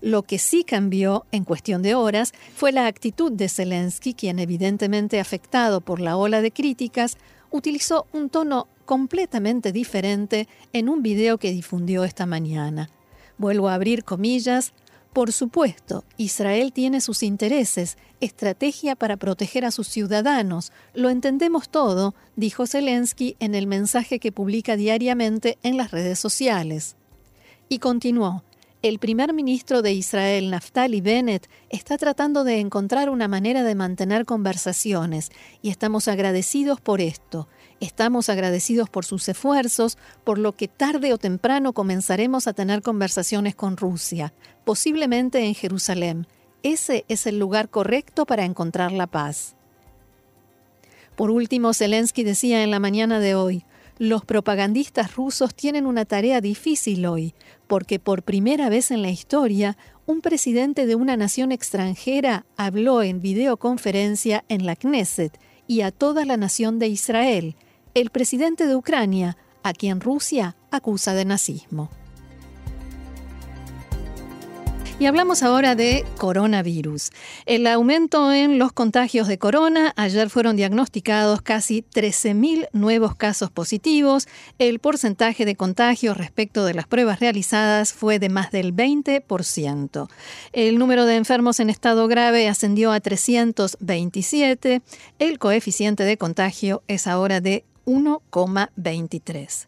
Lo 0.00 0.24
que 0.24 0.40
sí 0.40 0.64
cambió 0.64 1.26
en 1.30 1.44
cuestión 1.44 1.82
de 1.82 1.94
horas 1.94 2.32
fue 2.56 2.72
la 2.72 2.88
actitud 2.88 3.30
de 3.30 3.48
Zelensky, 3.48 4.14
quien 4.14 4.40
evidentemente 4.40 5.20
afectado 5.20 5.80
por 5.80 6.00
la 6.00 6.16
ola 6.16 6.42
de 6.42 6.50
críticas, 6.50 7.18
utilizó 7.50 8.06
un 8.12 8.30
tono 8.30 8.68
completamente 8.84 9.72
diferente 9.72 10.48
en 10.72 10.88
un 10.88 11.02
video 11.02 11.38
que 11.38 11.52
difundió 11.52 12.04
esta 12.04 12.26
mañana. 12.26 12.90
Vuelvo 13.38 13.68
a 13.68 13.74
abrir 13.74 14.04
comillas. 14.04 14.72
Por 15.12 15.32
supuesto, 15.32 16.04
Israel 16.16 16.72
tiene 16.72 17.00
sus 17.00 17.22
intereses, 17.22 17.98
estrategia 18.20 18.94
para 18.94 19.16
proteger 19.16 19.64
a 19.64 19.70
sus 19.70 19.88
ciudadanos, 19.88 20.72
lo 20.94 21.10
entendemos 21.10 21.68
todo, 21.68 22.14
dijo 22.36 22.66
Zelensky 22.66 23.36
en 23.40 23.54
el 23.54 23.66
mensaje 23.66 24.20
que 24.20 24.30
publica 24.30 24.76
diariamente 24.76 25.58
en 25.62 25.76
las 25.76 25.90
redes 25.90 26.20
sociales. 26.20 26.96
Y 27.68 27.78
continuó, 27.78 28.44
el 28.82 28.98
primer 28.98 29.34
ministro 29.34 29.82
de 29.82 29.92
Israel, 29.92 30.50
Naftali 30.50 31.02
Bennett, 31.02 31.48
está 31.68 31.98
tratando 31.98 32.44
de 32.44 32.60
encontrar 32.60 33.10
una 33.10 33.28
manera 33.28 33.62
de 33.62 33.74
mantener 33.74 34.24
conversaciones 34.24 35.30
y 35.60 35.68
estamos 35.68 36.08
agradecidos 36.08 36.80
por 36.80 37.02
esto. 37.02 37.46
Estamos 37.80 38.30
agradecidos 38.30 38.88
por 38.88 39.04
sus 39.04 39.28
esfuerzos, 39.28 39.98
por 40.24 40.38
lo 40.38 40.52
que 40.52 40.68
tarde 40.68 41.12
o 41.12 41.18
temprano 41.18 41.74
comenzaremos 41.74 42.46
a 42.46 42.54
tener 42.54 42.80
conversaciones 42.80 43.54
con 43.54 43.76
Rusia, 43.76 44.32
posiblemente 44.64 45.44
en 45.44 45.54
Jerusalén. 45.54 46.26
Ese 46.62 47.04
es 47.08 47.26
el 47.26 47.38
lugar 47.38 47.68
correcto 47.68 48.24
para 48.24 48.46
encontrar 48.46 48.92
la 48.92 49.06
paz. 49.06 49.56
Por 51.16 51.30
último, 51.30 51.74
Zelensky 51.74 52.22
decía 52.22 52.62
en 52.62 52.70
la 52.70 52.80
mañana 52.80 53.20
de 53.20 53.34
hoy, 53.34 53.64
los 54.00 54.24
propagandistas 54.24 55.14
rusos 55.14 55.54
tienen 55.54 55.84
una 55.84 56.06
tarea 56.06 56.40
difícil 56.40 57.04
hoy, 57.04 57.34
porque 57.66 57.98
por 57.98 58.22
primera 58.22 58.70
vez 58.70 58.90
en 58.90 59.02
la 59.02 59.10
historia, 59.10 59.76
un 60.06 60.22
presidente 60.22 60.86
de 60.86 60.94
una 60.94 61.18
nación 61.18 61.52
extranjera 61.52 62.46
habló 62.56 63.02
en 63.02 63.20
videoconferencia 63.20 64.42
en 64.48 64.64
la 64.64 64.74
Knesset 64.74 65.38
y 65.66 65.82
a 65.82 65.90
toda 65.90 66.24
la 66.24 66.38
nación 66.38 66.78
de 66.78 66.88
Israel, 66.88 67.56
el 67.92 68.08
presidente 68.08 68.66
de 68.66 68.74
Ucrania, 68.74 69.36
a 69.62 69.74
quien 69.74 70.00
Rusia 70.00 70.56
acusa 70.70 71.12
de 71.12 71.26
nazismo. 71.26 71.90
Y 75.00 75.06
hablamos 75.06 75.42
ahora 75.42 75.74
de 75.74 76.04
coronavirus. 76.18 77.08
El 77.46 77.66
aumento 77.66 78.34
en 78.34 78.58
los 78.58 78.74
contagios 78.74 79.28
de 79.28 79.38
corona, 79.38 79.94
ayer 79.96 80.28
fueron 80.28 80.56
diagnosticados 80.56 81.40
casi 81.40 81.82
13.000 81.94 82.68
nuevos 82.74 83.16
casos 83.16 83.50
positivos. 83.50 84.28
El 84.58 84.78
porcentaje 84.78 85.46
de 85.46 85.56
contagios 85.56 86.18
respecto 86.18 86.66
de 86.66 86.74
las 86.74 86.86
pruebas 86.86 87.18
realizadas 87.18 87.94
fue 87.94 88.18
de 88.18 88.28
más 88.28 88.50
del 88.50 88.76
20%. 88.76 90.08
El 90.52 90.78
número 90.78 91.06
de 91.06 91.16
enfermos 91.16 91.60
en 91.60 91.70
estado 91.70 92.06
grave 92.06 92.46
ascendió 92.46 92.92
a 92.92 93.00
327. 93.00 94.82
El 95.18 95.38
coeficiente 95.38 96.04
de 96.04 96.18
contagio 96.18 96.82
es 96.88 97.06
ahora 97.06 97.40
de 97.40 97.64
1,23. 97.86 99.66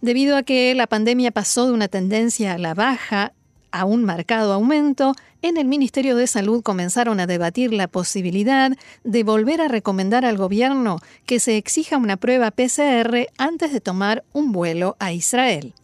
Debido 0.00 0.38
a 0.38 0.42
que 0.42 0.74
la 0.74 0.86
pandemia 0.86 1.32
pasó 1.32 1.66
de 1.66 1.72
una 1.72 1.88
tendencia 1.88 2.54
a 2.54 2.58
la 2.58 2.72
baja 2.72 3.34
a 3.72 3.84
un 3.84 4.04
marcado 4.04 4.52
aumento, 4.52 5.14
en 5.42 5.56
el 5.56 5.66
Ministerio 5.66 6.16
de 6.16 6.26
Salud 6.26 6.62
comenzaron 6.62 7.20
a 7.20 7.26
debatir 7.26 7.72
la 7.72 7.88
posibilidad 7.88 8.72
de 9.04 9.22
volver 9.24 9.60
a 9.60 9.68
recomendar 9.68 10.24
al 10.24 10.36
gobierno 10.36 10.98
que 11.26 11.40
se 11.40 11.56
exija 11.56 11.96
una 11.96 12.16
prueba 12.16 12.50
PCR 12.50 13.28
antes 13.38 13.72
de 13.72 13.80
tomar 13.80 14.24
un 14.32 14.52
vuelo 14.52 14.96
a 14.98 15.12
Israel. 15.12 15.74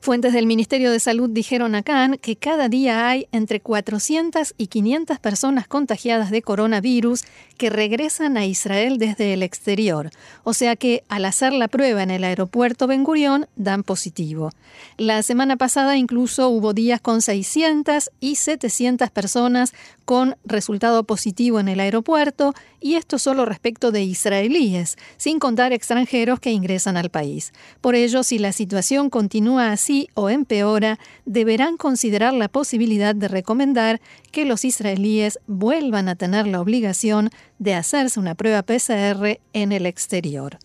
Fuentes 0.00 0.32
del 0.32 0.46
Ministerio 0.46 0.92
de 0.92 1.00
Salud 1.00 1.28
dijeron 1.28 1.74
a 1.74 1.82
que 2.20 2.36
cada 2.36 2.68
día 2.68 3.08
hay 3.08 3.26
entre 3.32 3.60
400 3.60 4.54
y 4.56 4.68
500 4.68 5.18
personas 5.18 5.66
contagiadas 5.66 6.30
de 6.30 6.40
coronavirus 6.42 7.24
que 7.56 7.68
regresan 7.68 8.36
a 8.36 8.46
Israel 8.46 8.98
desde 8.98 9.34
el 9.34 9.42
exterior, 9.42 10.10
o 10.44 10.54
sea 10.54 10.76
que 10.76 11.02
al 11.08 11.24
hacer 11.24 11.52
la 11.52 11.66
prueba 11.66 12.02
en 12.02 12.10
el 12.10 12.22
aeropuerto 12.22 12.86
Ben 12.86 13.02
Gurion 13.02 13.46
dan 13.56 13.82
positivo. 13.82 14.52
La 14.96 15.22
semana 15.22 15.56
pasada 15.56 15.96
incluso 15.96 16.48
hubo 16.48 16.74
días 16.74 17.00
con 17.00 17.20
600 17.20 18.10
y 18.20 18.36
700 18.36 19.10
personas 19.10 19.74
con 20.04 20.36
resultado 20.44 21.04
positivo 21.04 21.58
en 21.58 21.68
el 21.68 21.80
aeropuerto 21.80 22.54
y 22.80 22.94
esto 22.94 23.18
solo 23.18 23.44
respecto 23.44 23.90
de 23.90 24.02
israelíes, 24.02 24.96
sin 25.16 25.40
contar 25.40 25.72
extranjeros 25.72 26.38
que 26.38 26.52
ingresan 26.52 26.96
al 26.96 27.10
país. 27.10 27.52
Por 27.80 27.96
ello, 27.96 28.22
si 28.22 28.38
la 28.38 28.52
situación 28.52 29.10
continúa 29.10 29.72
así 29.72 29.87
o 30.14 30.28
empeora, 30.28 30.98
deberán 31.24 31.76
considerar 31.76 32.34
la 32.34 32.48
posibilidad 32.48 33.14
de 33.14 33.28
recomendar 33.28 34.00
que 34.32 34.44
los 34.44 34.64
israelíes 34.64 35.38
vuelvan 35.46 36.08
a 36.08 36.16
tener 36.16 36.46
la 36.46 36.60
obligación 36.60 37.30
de 37.58 37.74
hacerse 37.74 38.20
una 38.20 38.34
prueba 38.34 38.62
PCR 38.62 39.40
en 39.52 39.72
el 39.72 39.86
exterior. 39.86 40.58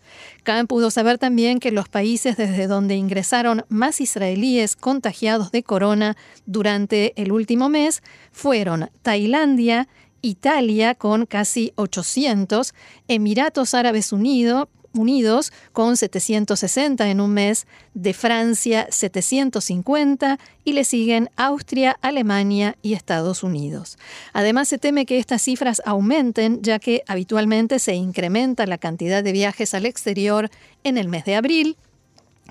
Khan 0.43 0.67
pudo 0.67 0.91
saber 0.91 1.17
también 1.17 1.59
que 1.59 1.71
los 1.71 1.89
países 1.89 2.37
desde 2.37 2.67
donde 2.67 2.95
ingresaron 2.95 3.65
más 3.69 4.01
israelíes 4.01 4.75
contagiados 4.75 5.51
de 5.51 5.63
corona 5.63 6.17
durante 6.45 7.13
el 7.21 7.31
último 7.31 7.69
mes 7.69 8.03
fueron 8.31 8.89
Tailandia, 9.01 9.87
Italia 10.21 10.95
con 10.95 11.25
casi 11.25 11.73
800, 11.75 12.73
Emiratos 13.07 13.73
Árabes 13.73 14.13
Unidos, 14.13 14.67
Unidos 14.93 15.51
con 15.71 15.97
760 15.97 17.09
en 17.09 17.21
un 17.21 17.33
mes, 17.33 17.67
de 17.93 18.13
Francia 18.13 18.87
750 18.89 20.39
y 20.63 20.73
le 20.73 20.83
siguen 20.83 21.29
Austria, 21.35 21.97
Alemania 22.01 22.75
y 22.81 22.93
Estados 22.93 23.43
Unidos. 23.43 23.97
Además 24.33 24.67
se 24.67 24.77
teme 24.77 25.05
que 25.05 25.19
estas 25.19 25.41
cifras 25.41 25.81
aumenten 25.85 26.61
ya 26.61 26.79
que 26.79 27.03
habitualmente 27.07 27.79
se 27.79 27.95
incrementa 27.95 28.65
la 28.65 28.77
cantidad 28.77 29.23
de 29.23 29.31
viajes 29.31 29.73
al 29.73 29.85
exterior 29.85 30.49
en 30.83 30.97
el 30.97 31.07
mes 31.07 31.25
de 31.25 31.35
abril 31.35 31.77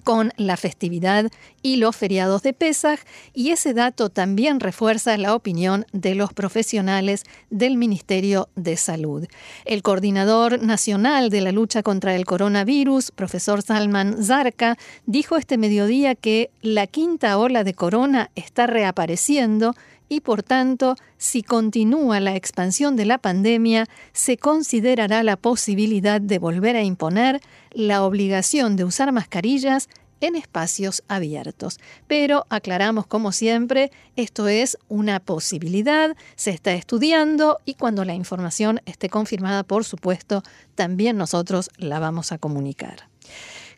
con 0.05 0.33
la 0.37 0.57
festividad 0.57 1.31
y 1.63 1.77
los 1.77 1.97
feriados 1.97 2.43
de 2.43 2.53
Pesaj, 2.53 3.01
y 3.33 3.51
ese 3.51 3.75
dato 3.75 4.09
también 4.09 4.61
refuerza 4.61 5.17
la 5.17 5.35
opinión 5.35 5.87
de 5.93 6.15
los 6.15 6.33
profesionales 6.33 7.25
del 7.51 7.77
Ministerio 7.77 8.49
de 8.57 8.77
Salud. 8.77 9.27
El 9.65 9.83
coordinador 9.83 10.63
nacional 10.63 11.31
de 11.31 11.41
la 11.41 11.53
lucha 11.53 11.83
contra 11.83 12.15
el 12.15 12.25
coronavirus, 12.25 13.11
profesor 13.13 13.63
Salman 13.63 14.23
Zarka, 14.23 14.77
dijo 15.07 15.37
este 15.37 15.59
mediodía 15.59 16.15
que 16.15 16.51
la 16.61 16.87
quinta 16.87 17.39
ola 17.39 17.65
de 17.65 17.75
corona 17.75 18.31
está 18.35 18.67
reapareciendo 18.67 19.75
y 20.13 20.21
por 20.21 20.43
tanto, 20.43 20.97
si 21.17 21.43
continúa 21.43 22.21
la 22.21 22.37
expansión 22.37 22.97
de 22.97 23.07
la 23.07 23.17
pandemia, 23.17 23.89
se 24.13 24.37
considerará 24.37 25.23
la 25.23 25.39
posibilidad 25.39 26.21
de 26.21 26.39
volver 26.39 26.77
a 26.77 26.83
imponer 26.83 27.41
la 27.71 28.05
obligación 28.05 28.77
de 28.77 28.85
usar 28.85 29.11
mascarillas 29.11 29.89
en 30.21 30.37
espacios 30.37 31.03
abiertos. 31.09 31.81
Pero 32.09 32.45
aclaramos 32.51 33.07
como 33.07 33.33
siempre, 33.33 33.91
esto 34.15 34.49
es 34.49 34.77
una 34.89 35.19
posibilidad, 35.19 36.15
se 36.37 36.51
está 36.51 36.75
estudiando 36.75 37.59
y 37.65 37.73
cuando 37.73 38.05
la 38.05 38.13
información 38.13 38.83
esté 38.85 39.09
confirmada, 39.09 39.63
por 39.63 39.83
supuesto, 39.87 40.43
también 40.75 41.17
nosotros 41.17 41.71
la 41.79 42.01
vamos 42.01 42.33
a 42.33 42.39
comunicar. 42.39 43.09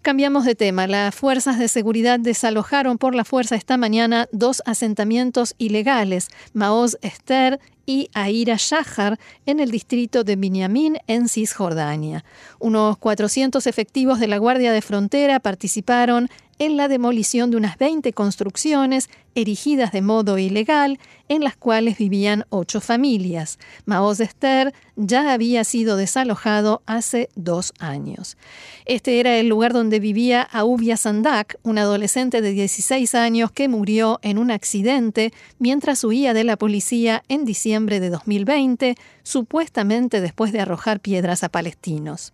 Cambiamos 0.05 0.45
de 0.45 0.55
tema. 0.55 0.87
Las 0.87 1.15
fuerzas 1.15 1.59
de 1.59 1.67
seguridad 1.67 2.21
desalojaron 2.21 2.99
por 2.99 3.15
la 3.15 3.25
fuerza 3.25 3.57
esta 3.57 3.79
mañana 3.79 4.29
dos 4.33 4.63
asentamientos 4.67 5.55
ilegales, 5.57 6.29
Maoz 6.53 6.99
Esther 7.01 7.59
y 7.87 8.11
Aira 8.13 8.57
Shahar, 8.59 9.19
en 9.47 9.61
el 9.61 9.71
distrito 9.71 10.23
de 10.23 10.37
Binyamin, 10.37 10.99
en 11.07 11.31
Cisjordania. 11.31 12.23
Unos 12.59 12.99
400 12.99 13.67
efectivos 13.67 14.21
de 14.21 14.29
la 14.29 14.37
Guardia 14.37 14.73
de 14.73 14.83
Frontera 14.83 15.41
participaron 15.41 16.29
en 16.59 16.77
la 16.77 16.89
demolición 16.89 17.51
de 17.51 17.57
unas 17.57 17.79
20 17.79 18.13
construcciones 18.13 19.09
erigidas 19.35 19.93
de 19.93 20.03
modo 20.03 20.39
ilegal 20.39 20.99
en 21.29 21.43
las 21.43 21.57
cuales 21.57 21.99
vivían 21.99 22.45
ocho 22.51 22.81
familias. 22.81 23.59
Maoz 23.85 24.21
Esther 24.21 24.73
ya 24.97 25.33
había 25.33 25.65
sido 25.65 25.97
desalojado 25.97 26.83
hace 26.87 27.29
dos 27.35 27.73
años. 27.79 28.37
Este 28.85 29.21
era 29.21 29.37
el 29.39 29.49
lugar 29.49 29.73
donde 29.73 30.01
vivía 30.01 30.43
Aubia 30.43 30.97
Sandak, 30.97 31.59
un 31.63 31.79
adolescente 31.79 32.43
de 32.43 32.53
16 32.53 33.15
años 33.15 33.51
que 33.51 33.69
murió 33.69 34.21
en 34.23 34.39
un 34.39 34.51
accidente 34.51 35.33
mientras 35.59 36.05
huía 36.05 36.35
de 36.35 36.45
la 36.45 36.57
policía 36.57 37.23
en 37.29 37.45
diciembre 37.45 38.01
de 38.01 38.11
2020, 38.11 38.97
supuestamente 39.23 40.21
después 40.21 40.53
de 40.53 40.61
arrojar 40.61 41.01
piedras 41.01 41.43
a 41.43 41.49
palestinos. 41.49 42.33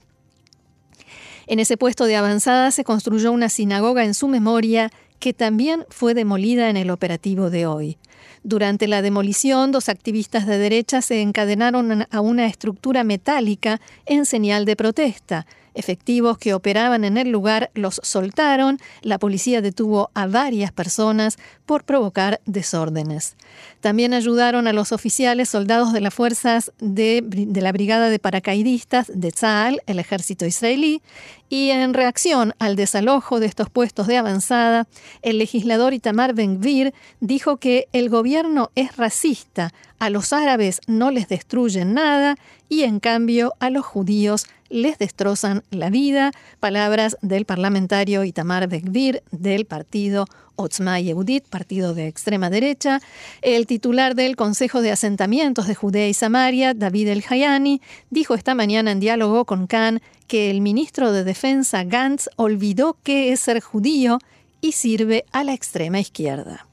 En 1.50 1.58
ese 1.58 1.76
puesto 1.76 2.04
de 2.04 2.14
avanzada 2.14 2.70
se 2.70 2.84
construyó 2.84 3.32
una 3.32 3.48
sinagoga 3.48 4.04
en 4.04 4.14
su 4.14 4.28
memoria 4.28 4.92
que 5.18 5.34
también 5.34 5.84
fue 5.88 6.14
demolida 6.14 6.70
en 6.70 6.76
el 6.76 6.90
operativo 6.90 7.50
de 7.50 7.66
hoy. 7.66 7.98
Durante 8.44 8.86
la 8.86 9.02
demolición, 9.02 9.72
dos 9.72 9.88
activistas 9.88 10.46
de 10.46 10.58
derecha 10.58 11.02
se 11.02 11.22
encadenaron 11.22 12.06
a 12.08 12.20
una 12.20 12.46
estructura 12.46 13.02
metálica 13.02 13.80
en 14.06 14.26
señal 14.26 14.64
de 14.64 14.76
protesta. 14.76 15.44
Efectivos 15.74 16.36
que 16.36 16.52
operaban 16.52 17.04
en 17.04 17.16
el 17.16 17.30
lugar 17.30 17.70
los 17.74 18.00
soltaron. 18.02 18.78
La 19.02 19.18
policía 19.18 19.62
detuvo 19.62 20.10
a 20.14 20.26
varias 20.26 20.72
personas 20.72 21.38
por 21.64 21.84
provocar 21.84 22.40
desórdenes. 22.44 23.36
También 23.80 24.12
ayudaron 24.12 24.66
a 24.66 24.72
los 24.72 24.90
oficiales 24.90 25.48
soldados 25.48 25.92
de 25.92 26.00
las 26.00 26.12
fuerzas 26.12 26.72
de, 26.80 27.22
la 27.54 27.72
Brigada 27.72 28.10
de 28.10 28.18
Paracaidistas 28.18 29.10
de 29.14 29.30
Tzal, 29.30 29.80
el 29.86 30.00
ejército 30.00 30.44
israelí, 30.44 31.02
y 31.50 31.70
en 31.70 31.92
reacción 31.92 32.54
al 32.58 32.76
desalojo 32.76 33.40
de 33.40 33.46
estos 33.46 33.68
puestos 33.68 34.06
de 34.06 34.16
avanzada, 34.16 34.86
el 35.20 35.36
legislador 35.36 35.92
Itamar 35.92 36.32
Ben-Gvir 36.32 36.94
dijo 37.18 37.58
que 37.58 37.88
el 37.92 38.08
gobierno 38.08 38.70
es 38.76 38.96
racista, 38.96 39.74
a 39.98 40.08
los 40.08 40.32
árabes 40.32 40.80
no 40.86 41.10
les 41.10 41.28
destruyen 41.28 41.92
nada 41.92 42.36
y 42.68 42.84
en 42.84 43.00
cambio 43.00 43.52
a 43.58 43.68
los 43.68 43.84
judíos 43.84 44.46
les 44.70 44.96
destrozan 44.96 45.64
la 45.70 45.90
vida. 45.90 46.30
Palabras 46.60 47.18
del 47.20 47.44
parlamentario 47.44 48.24
Itamar 48.24 48.68
Ben-Gvir 48.68 49.22
del 49.32 49.66
partido 49.66 50.26
Otzma 50.56 51.00
Yehudit, 51.00 51.44
partido 51.48 51.94
de 51.94 52.06
extrema 52.06 52.50
derecha. 52.50 53.00
El 53.42 53.66
titular 53.66 54.14
del 54.14 54.36
Consejo 54.36 54.82
de 54.82 54.90
Asentamientos 54.90 55.66
de 55.66 55.74
Judea 55.74 56.08
y 56.08 56.14
Samaria, 56.14 56.74
David 56.74 57.08
El 57.08 57.24
Hayani, 57.28 57.80
dijo 58.10 58.34
esta 58.34 58.54
mañana 58.54 58.92
en 58.92 59.00
diálogo 59.00 59.44
con 59.44 59.66
Khan 59.66 60.00
que 60.26 60.50
el 60.50 60.60
ministro 60.60 61.12
de 61.12 61.24
Defensa 61.24 61.84
Gantz 61.84 62.28
olvidó 62.36 62.96
qué 63.02 63.32
es 63.32 63.40
ser 63.40 63.60
judío 63.60 64.18
y 64.60 64.72
sirve 64.72 65.24
a 65.32 65.44
la 65.44 65.54
extrema 65.54 65.98
izquierda. 65.98 66.69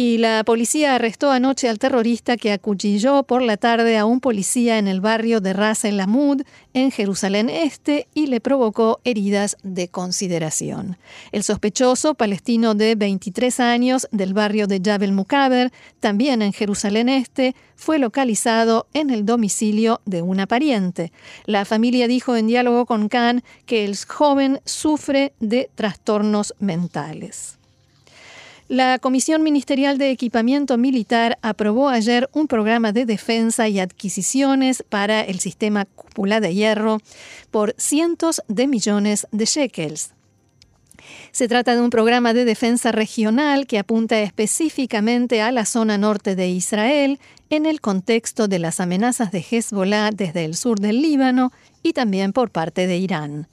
Y 0.00 0.18
la 0.18 0.44
policía 0.44 0.94
arrestó 0.94 1.32
anoche 1.32 1.68
al 1.68 1.80
terrorista 1.80 2.36
que 2.36 2.52
acuchilló 2.52 3.24
por 3.24 3.42
la 3.42 3.56
tarde 3.56 3.98
a 3.98 4.04
un 4.04 4.20
policía 4.20 4.78
en 4.78 4.86
el 4.86 5.00
barrio 5.00 5.40
de 5.40 5.52
Ras 5.52 5.84
el 5.84 5.96
Lamud, 5.96 6.42
en 6.72 6.92
Jerusalén 6.92 7.50
Este, 7.50 8.06
y 8.14 8.28
le 8.28 8.40
provocó 8.40 9.00
heridas 9.02 9.56
de 9.64 9.88
consideración. 9.88 10.98
El 11.32 11.42
sospechoso, 11.42 12.14
palestino 12.14 12.76
de 12.76 12.94
23 12.94 13.58
años, 13.58 14.06
del 14.12 14.34
barrio 14.34 14.68
de 14.68 14.80
Jabel 14.80 15.10
Mukaber, 15.10 15.72
también 15.98 16.42
en 16.42 16.52
Jerusalén 16.52 17.08
Este, 17.08 17.56
fue 17.74 17.98
localizado 17.98 18.86
en 18.94 19.10
el 19.10 19.26
domicilio 19.26 20.00
de 20.04 20.22
una 20.22 20.46
pariente. 20.46 21.10
La 21.44 21.64
familia 21.64 22.06
dijo 22.06 22.36
en 22.36 22.46
diálogo 22.46 22.86
con 22.86 23.08
Khan 23.08 23.42
que 23.66 23.84
el 23.84 23.96
joven 23.96 24.60
sufre 24.64 25.32
de 25.40 25.70
trastornos 25.74 26.54
mentales. 26.60 27.57
La 28.68 28.98
Comisión 28.98 29.42
Ministerial 29.42 29.96
de 29.96 30.10
Equipamiento 30.10 30.76
Militar 30.76 31.38
aprobó 31.40 31.88
ayer 31.88 32.28
un 32.34 32.48
programa 32.48 32.92
de 32.92 33.06
defensa 33.06 33.66
y 33.66 33.80
adquisiciones 33.80 34.84
para 34.86 35.22
el 35.22 35.40
sistema 35.40 35.86
cúpula 35.86 36.38
de 36.40 36.54
hierro 36.54 36.98
por 37.50 37.74
cientos 37.78 38.42
de 38.46 38.66
millones 38.66 39.26
de 39.32 39.46
shekels. 39.46 40.12
Se 41.32 41.48
trata 41.48 41.76
de 41.76 41.80
un 41.80 41.88
programa 41.88 42.34
de 42.34 42.44
defensa 42.44 42.92
regional 42.92 43.66
que 43.66 43.78
apunta 43.78 44.20
específicamente 44.20 45.40
a 45.40 45.50
la 45.50 45.64
zona 45.64 45.96
norte 45.96 46.36
de 46.36 46.50
Israel 46.50 47.18
en 47.48 47.64
el 47.64 47.80
contexto 47.80 48.48
de 48.48 48.58
las 48.58 48.80
amenazas 48.80 49.32
de 49.32 49.42
Hezbollah 49.50 50.10
desde 50.10 50.44
el 50.44 50.54
sur 50.54 50.78
del 50.78 51.00
Líbano 51.00 51.52
y 51.82 51.94
también 51.94 52.34
por 52.34 52.50
parte 52.50 52.86
de 52.86 52.98
Irán. 52.98 53.48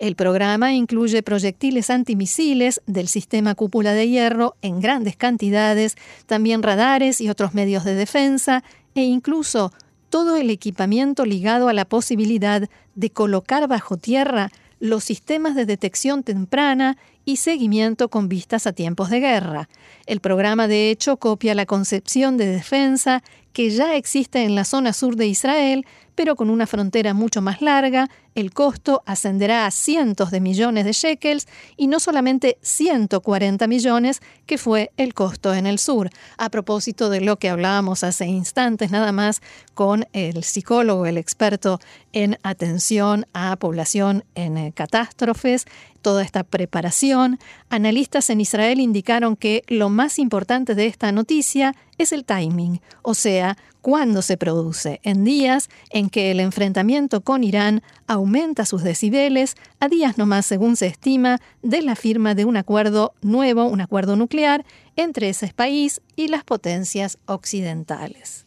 El 0.00 0.16
programa 0.16 0.72
incluye 0.72 1.22
proyectiles 1.22 1.90
antimisiles 1.90 2.80
del 2.86 3.06
sistema 3.06 3.54
cúpula 3.54 3.92
de 3.92 4.08
hierro 4.08 4.56
en 4.62 4.80
grandes 4.80 5.14
cantidades, 5.14 5.94
también 6.24 6.62
radares 6.62 7.20
y 7.20 7.28
otros 7.28 7.52
medios 7.52 7.84
de 7.84 7.94
defensa, 7.94 8.64
e 8.94 9.02
incluso 9.02 9.74
todo 10.08 10.36
el 10.36 10.48
equipamiento 10.48 11.26
ligado 11.26 11.68
a 11.68 11.74
la 11.74 11.84
posibilidad 11.84 12.66
de 12.94 13.10
colocar 13.10 13.68
bajo 13.68 13.98
tierra 13.98 14.50
los 14.78 15.04
sistemas 15.04 15.54
de 15.54 15.66
detección 15.66 16.22
temprana 16.22 16.96
y 17.24 17.36
seguimiento 17.36 18.08
con 18.08 18.28
vistas 18.28 18.66
a 18.66 18.72
tiempos 18.72 19.10
de 19.10 19.20
guerra. 19.20 19.68
El 20.06 20.20
programa, 20.20 20.68
de 20.68 20.90
hecho, 20.90 21.16
copia 21.16 21.54
la 21.54 21.66
concepción 21.66 22.36
de 22.36 22.46
defensa 22.46 23.22
que 23.52 23.70
ya 23.70 23.96
existe 23.96 24.44
en 24.44 24.54
la 24.54 24.64
zona 24.64 24.92
sur 24.92 25.16
de 25.16 25.26
Israel, 25.26 25.84
pero 26.14 26.36
con 26.36 26.50
una 26.50 26.66
frontera 26.66 27.14
mucho 27.14 27.40
más 27.40 27.62
larga, 27.62 28.08
el 28.34 28.52
costo 28.52 29.02
ascenderá 29.06 29.66
a 29.66 29.70
cientos 29.70 30.30
de 30.30 30.40
millones 30.40 30.84
de 30.84 30.92
shekels 30.92 31.48
y 31.76 31.86
no 31.86 31.98
solamente 31.98 32.58
140 32.62 33.66
millones, 33.66 34.20
que 34.46 34.58
fue 34.58 34.92
el 34.96 35.14
costo 35.14 35.54
en 35.54 35.66
el 35.66 35.78
sur. 35.78 36.10
A 36.36 36.50
propósito 36.50 37.10
de 37.10 37.22
lo 37.22 37.38
que 37.38 37.48
hablábamos 37.48 38.04
hace 38.04 38.26
instantes 38.26 38.90
nada 38.90 39.12
más 39.12 39.40
con 39.74 40.06
el 40.12 40.44
psicólogo, 40.44 41.06
el 41.06 41.16
experto 41.16 41.80
en 42.12 42.38
atención 42.42 43.26
a 43.32 43.56
población 43.56 44.24
en 44.34 44.58
eh, 44.58 44.72
catástrofes, 44.74 45.64
toda 46.00 46.22
esta 46.22 46.44
preparación, 46.44 47.38
analistas 47.68 48.30
en 48.30 48.40
Israel 48.40 48.80
indicaron 48.80 49.36
que 49.36 49.62
lo 49.68 49.88
más 49.90 50.18
importante 50.18 50.74
de 50.74 50.86
esta 50.86 51.12
noticia 51.12 51.74
es 51.98 52.12
el 52.12 52.24
timing, 52.24 52.80
o 53.02 53.14
sea, 53.14 53.56
cuándo 53.80 54.22
se 54.22 54.36
produce, 54.36 55.00
en 55.02 55.24
días 55.24 55.68
en 55.90 56.10
que 56.10 56.30
el 56.30 56.40
enfrentamiento 56.40 57.20
con 57.22 57.44
Irán 57.44 57.82
aumenta 58.06 58.66
sus 58.66 58.82
decibeles, 58.82 59.56
a 59.80 59.88
días 59.88 60.18
nomás, 60.18 60.46
según 60.46 60.76
se 60.76 60.86
estima, 60.86 61.38
de 61.62 61.82
la 61.82 61.96
firma 61.96 62.34
de 62.34 62.44
un 62.44 62.56
acuerdo 62.56 63.14
nuevo, 63.22 63.64
un 63.64 63.80
acuerdo 63.80 64.16
nuclear, 64.16 64.64
entre 64.96 65.28
ese 65.28 65.52
país 65.54 66.00
y 66.16 66.28
las 66.28 66.44
potencias 66.44 67.18
occidentales. 67.26 68.46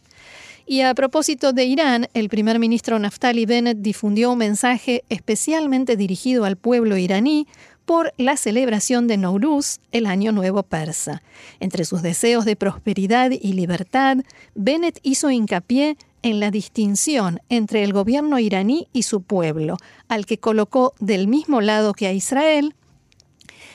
Y 0.66 0.82
a 0.82 0.94
propósito 0.94 1.52
de 1.52 1.66
Irán, 1.66 2.08
el 2.14 2.30
primer 2.30 2.58
ministro 2.58 2.98
Naftali 2.98 3.46
Bennett 3.46 3.80
difundió 3.80 4.32
un 4.32 4.38
mensaje 4.38 5.04
especialmente 5.10 5.98
dirigido 5.98 6.46
al 6.46 6.56
pueblo 6.56 6.96
iraní 6.96 7.48
por 7.86 8.14
la 8.18 8.38
celebración 8.38 9.08
de 9.08 9.18
Nowruz, 9.18 9.80
el 9.92 10.06
Año 10.06 10.32
Nuevo 10.32 10.64
Persa. 10.64 11.22
Entre 11.60 11.84
sus 11.84 12.02
deseos 12.02 12.46
de 12.46 12.56
prosperidad 12.56 13.32
y 13.32 13.54
libertad, 13.54 14.18
Bennett 14.56 15.00
hizo 15.04 15.30
hincapié 15.30 15.98
en 16.22 16.40
la 16.40 16.50
distinción 16.50 17.42
entre 17.50 17.84
el 17.84 17.92
gobierno 17.92 18.40
iraní 18.40 18.88
y 18.94 19.04
su 19.04 19.22
pueblo, 19.22 19.78
al 20.08 20.26
que 20.26 20.38
colocó 20.38 20.94
del 21.02 21.28
mismo 21.28 21.60
lado 21.60 21.94
que 21.94 22.08
a 22.08 22.14
Israel, 22.14 22.74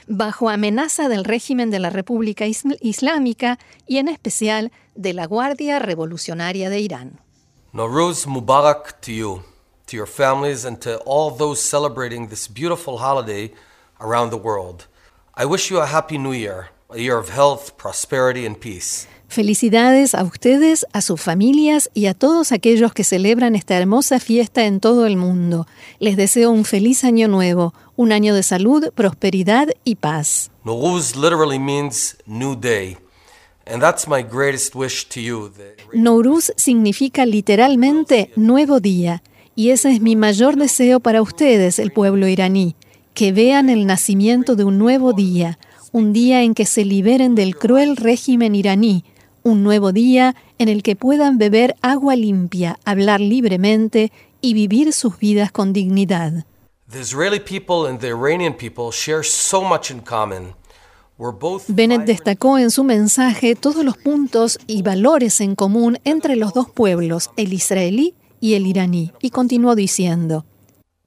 bajo 0.07 0.49
amenaza 0.49 1.11
del 1.11 1.25
régimen 1.25 1.71
de 1.71 1.79
la 1.79 1.91
República 1.91 2.47
Islámica 2.47 3.59
y 3.87 3.99
en 3.99 4.09
especial 4.09 4.73
de 4.99 5.13
la 5.15 5.27
Guardia 5.27 5.79
Revolucionaria 5.79 6.69
de 6.69 6.81
Irán. 6.81 7.21
Nowruz 7.73 8.27
Mubarak 8.27 9.01
to 9.01 9.13
you, 9.13 9.43
to 9.87 9.97
your 9.97 10.09
families 10.09 10.65
and 10.65 10.81
to 10.81 10.97
all 11.07 11.31
those 11.31 11.61
celebrating 11.61 12.29
this 12.29 12.49
beautiful 12.49 12.99
holiday 12.99 13.53
around 14.01 14.31
the 14.31 14.37
world. 14.37 14.89
I 15.37 15.45
wish 15.47 15.71
you 15.71 15.81
a 15.81 15.87
happy 15.87 16.19
new 16.19 16.33
year, 16.33 16.71
a 16.91 16.99
year 16.99 17.17
of 17.17 17.31
health, 17.31 17.77
prosperity 17.77 18.45
and 18.45 18.59
peace. 18.59 19.07
Felicidades 19.29 20.15
a 20.15 20.25
ustedes, 20.25 20.85
a 20.93 21.01
sus 21.01 21.21
familias 21.21 21.91
y 21.95 22.07
a 22.07 22.15
todos 22.15 22.51
aquellos 22.51 22.93
que 22.93 23.05
celebran 23.05 23.55
esta 23.55 23.77
hermosa 23.77 24.19
fiesta 24.19 24.65
en 24.65 24.81
todo 24.81 25.07
el 25.07 25.17
mundo. 25.17 25.69
Les 26.01 26.17
deseo 26.17 26.51
un 26.51 26.65
feliz 26.65 27.05
año 27.05 27.29
nuevo, 27.29 27.73
un 27.95 28.11
año 28.11 28.35
de 28.35 28.43
salud, 28.43 28.91
prosperidad 28.95 29.69
y 29.85 29.97
paz. 29.97 30.51
Nowruz 30.65 31.15
literally 31.15 31.59
means 31.59 32.17
new 32.27 32.57
day. 32.57 32.97
Nowruz 35.93 36.53
significa 36.57 37.27
literalmente 37.27 38.31
nuevo 38.37 38.81
día, 38.81 39.23
y 39.55 39.71
ese 39.71 39.93
es 39.93 40.01
mi 40.01 40.17
mayor 40.17 40.57
deseo 40.57 41.01
para 41.01 41.21
ustedes, 41.21 41.79
el 41.79 41.93
pueblo 41.93 42.29
iraní, 42.29 42.77
que 43.15 43.33
vean 43.33 43.69
el 43.69 43.87
nacimiento 43.87 44.57
de 44.57 44.65
un 44.65 44.79
nuevo 44.79 45.13
día, 45.13 45.59
un 45.93 46.13
día 46.13 46.43
en 46.43 46.55
que 46.55 46.67
se 46.67 46.85
liberen 46.85 47.35
del 47.35 47.57
cruel 47.57 47.97
régimen 47.97 48.55
iraní, 48.55 49.05
un 49.43 49.63
nuevo 49.63 49.93
día 49.93 50.35
en 50.59 50.69
el 50.69 50.83
que 50.83 50.97
puedan 50.97 51.39
beber 51.39 51.77
agua 51.83 52.17
limpia, 52.17 52.79
hablar 52.85 53.21
libremente 53.21 54.13
y 54.41 54.55
vivir 54.55 54.93
sus 54.93 55.19
vidas 55.19 55.51
con 55.51 55.73
dignidad. 55.73 56.45
The 56.91 57.01
Israeli 57.01 57.41
people 57.41 57.89
and 57.89 58.01
the 58.01 58.09
Iranian 58.09 58.55
people 58.55 58.91
share 58.93 59.23
so 59.23 59.63
much 59.63 59.91
in 59.91 60.01
common. 60.01 60.55
Bennett 61.69 62.05
destacó 62.05 62.59
en 62.59 62.71
su 62.71 62.85
mensaje 62.85 63.57
todos 63.57 63.85
los 63.85 63.97
puntos 63.97 64.59
y 64.69 64.83
valores 64.83 65.41
en 65.41 65.57
común 65.57 65.99
entre 66.05 66.37
los 66.37 66.55
dos 66.55 66.71
pueblos, 66.71 67.31
el 67.37 67.53
israelí 67.53 68.15
y 68.41 68.55
el 68.55 68.67
iraní, 68.67 69.13
y 69.21 69.31
continuó 69.31 69.75
diciendo, 69.75 70.45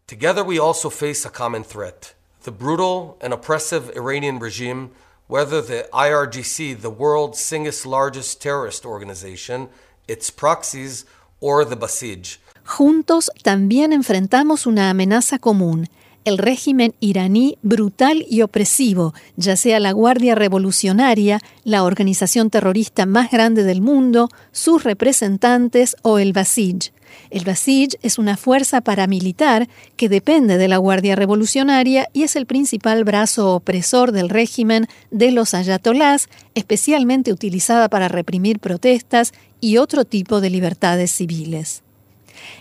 Together 0.08 0.44
we 0.44 0.60
also 0.60 0.90
face 0.90 1.26
a 1.26 1.32
common 1.32 1.64
threat. 1.64 2.16
The 2.44 2.52
brutal 2.52 3.18
and 3.22 3.34
oppressive 3.34 3.94
Iranian 3.96 4.40
regime, 4.40 4.90
whether 5.30 5.62
the 5.62 5.88
IRGC, 5.94 6.82
the 6.82 6.90
world's 6.90 7.40
single 7.40 7.72
largest 7.86 8.42
terrorist 8.42 8.86
organization, 8.86 9.70
its 10.10 10.30
proxies, 10.30 11.06
or 11.40 11.66
the 11.66 11.78
Basij. 11.78 12.40
Juntos 12.66 13.32
también 13.44 13.94
enfrentamos 13.94 14.66
una 14.66 14.90
amenaza 14.90 15.40
común, 15.40 15.88
el 16.26 16.38
régimen 16.38 16.94
iraní 17.00 17.58
brutal 17.62 18.26
y 18.30 18.42
opresivo, 18.42 19.14
ya 19.38 19.56
sea 19.56 19.80
la 19.80 19.92
Guardia 19.92 20.36
Revolucionaria, 20.36 21.40
la 21.64 21.84
organización 21.84 22.50
terrorista 22.50 23.06
más 23.06 23.32
grande 23.32 23.64
del 23.64 23.82
mundo, 23.82 24.30
sus 24.52 24.84
representantes 24.84 25.96
o 26.04 26.20
el 26.20 26.34
Basij. 26.34 26.92
El 27.30 27.44
Basij 27.44 27.98
es 28.02 28.18
una 28.18 28.38
fuerza 28.38 28.82
paramilitar 28.82 29.68
que 29.96 30.10
depende 30.10 30.58
de 30.58 30.68
la 30.68 30.78
Guardia 30.78 31.16
Revolucionaria 31.16 32.08
y 32.14 32.24
es 32.24 32.36
el 32.36 32.46
principal 32.46 33.04
brazo 33.04 33.56
opresor 33.56 34.12
del 34.12 34.30
régimen 34.30 34.88
de 35.10 35.32
los 35.32 35.54
ayatolás, 35.54 36.30
especialmente 36.56 37.34
utilizada 37.34 37.90
para 37.90 38.08
reprimir 38.08 38.60
protestas 38.60 39.34
y 39.60 39.78
otro 39.78 40.06
tipo 40.06 40.42
de 40.42 40.50
libertades 40.50 41.12
civiles. 41.12 41.84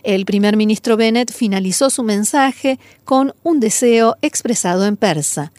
El 0.02 0.24
primer 0.24 0.56
ministro 0.56 0.96
Bennett 0.96 1.32
finalizó 1.32 1.90
su 1.90 2.02
mensaje 2.02 2.78
con 3.04 3.34
un 3.42 3.60
deseo 3.60 4.16
expresado 4.22 4.86
en 4.86 4.96
persa. 4.96 5.52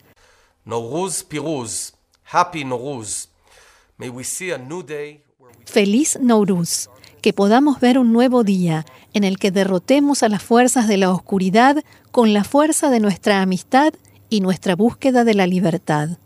Feliz 5.65 6.17
Nowruz, 6.21 6.89
que 7.21 7.33
podamos 7.33 7.79
ver 7.79 7.97
un 7.97 8.13
nuevo 8.13 8.43
día 8.43 8.85
en 9.13 9.23
el 9.23 9.37
que 9.37 9.51
derrotemos 9.51 10.23
a 10.23 10.29
las 10.29 10.41
fuerzas 10.41 10.87
de 10.87 10.97
la 10.97 11.11
oscuridad 11.11 11.83
con 12.11 12.33
la 12.33 12.43
fuerza 12.43 12.89
de 12.89 12.99
nuestra 12.99 13.41
amistad 13.41 13.93
y 14.29 14.41
nuestra 14.41 14.75
búsqueda 14.75 15.23
de 15.23 15.33
la 15.33 15.45
libertad. 15.47 16.17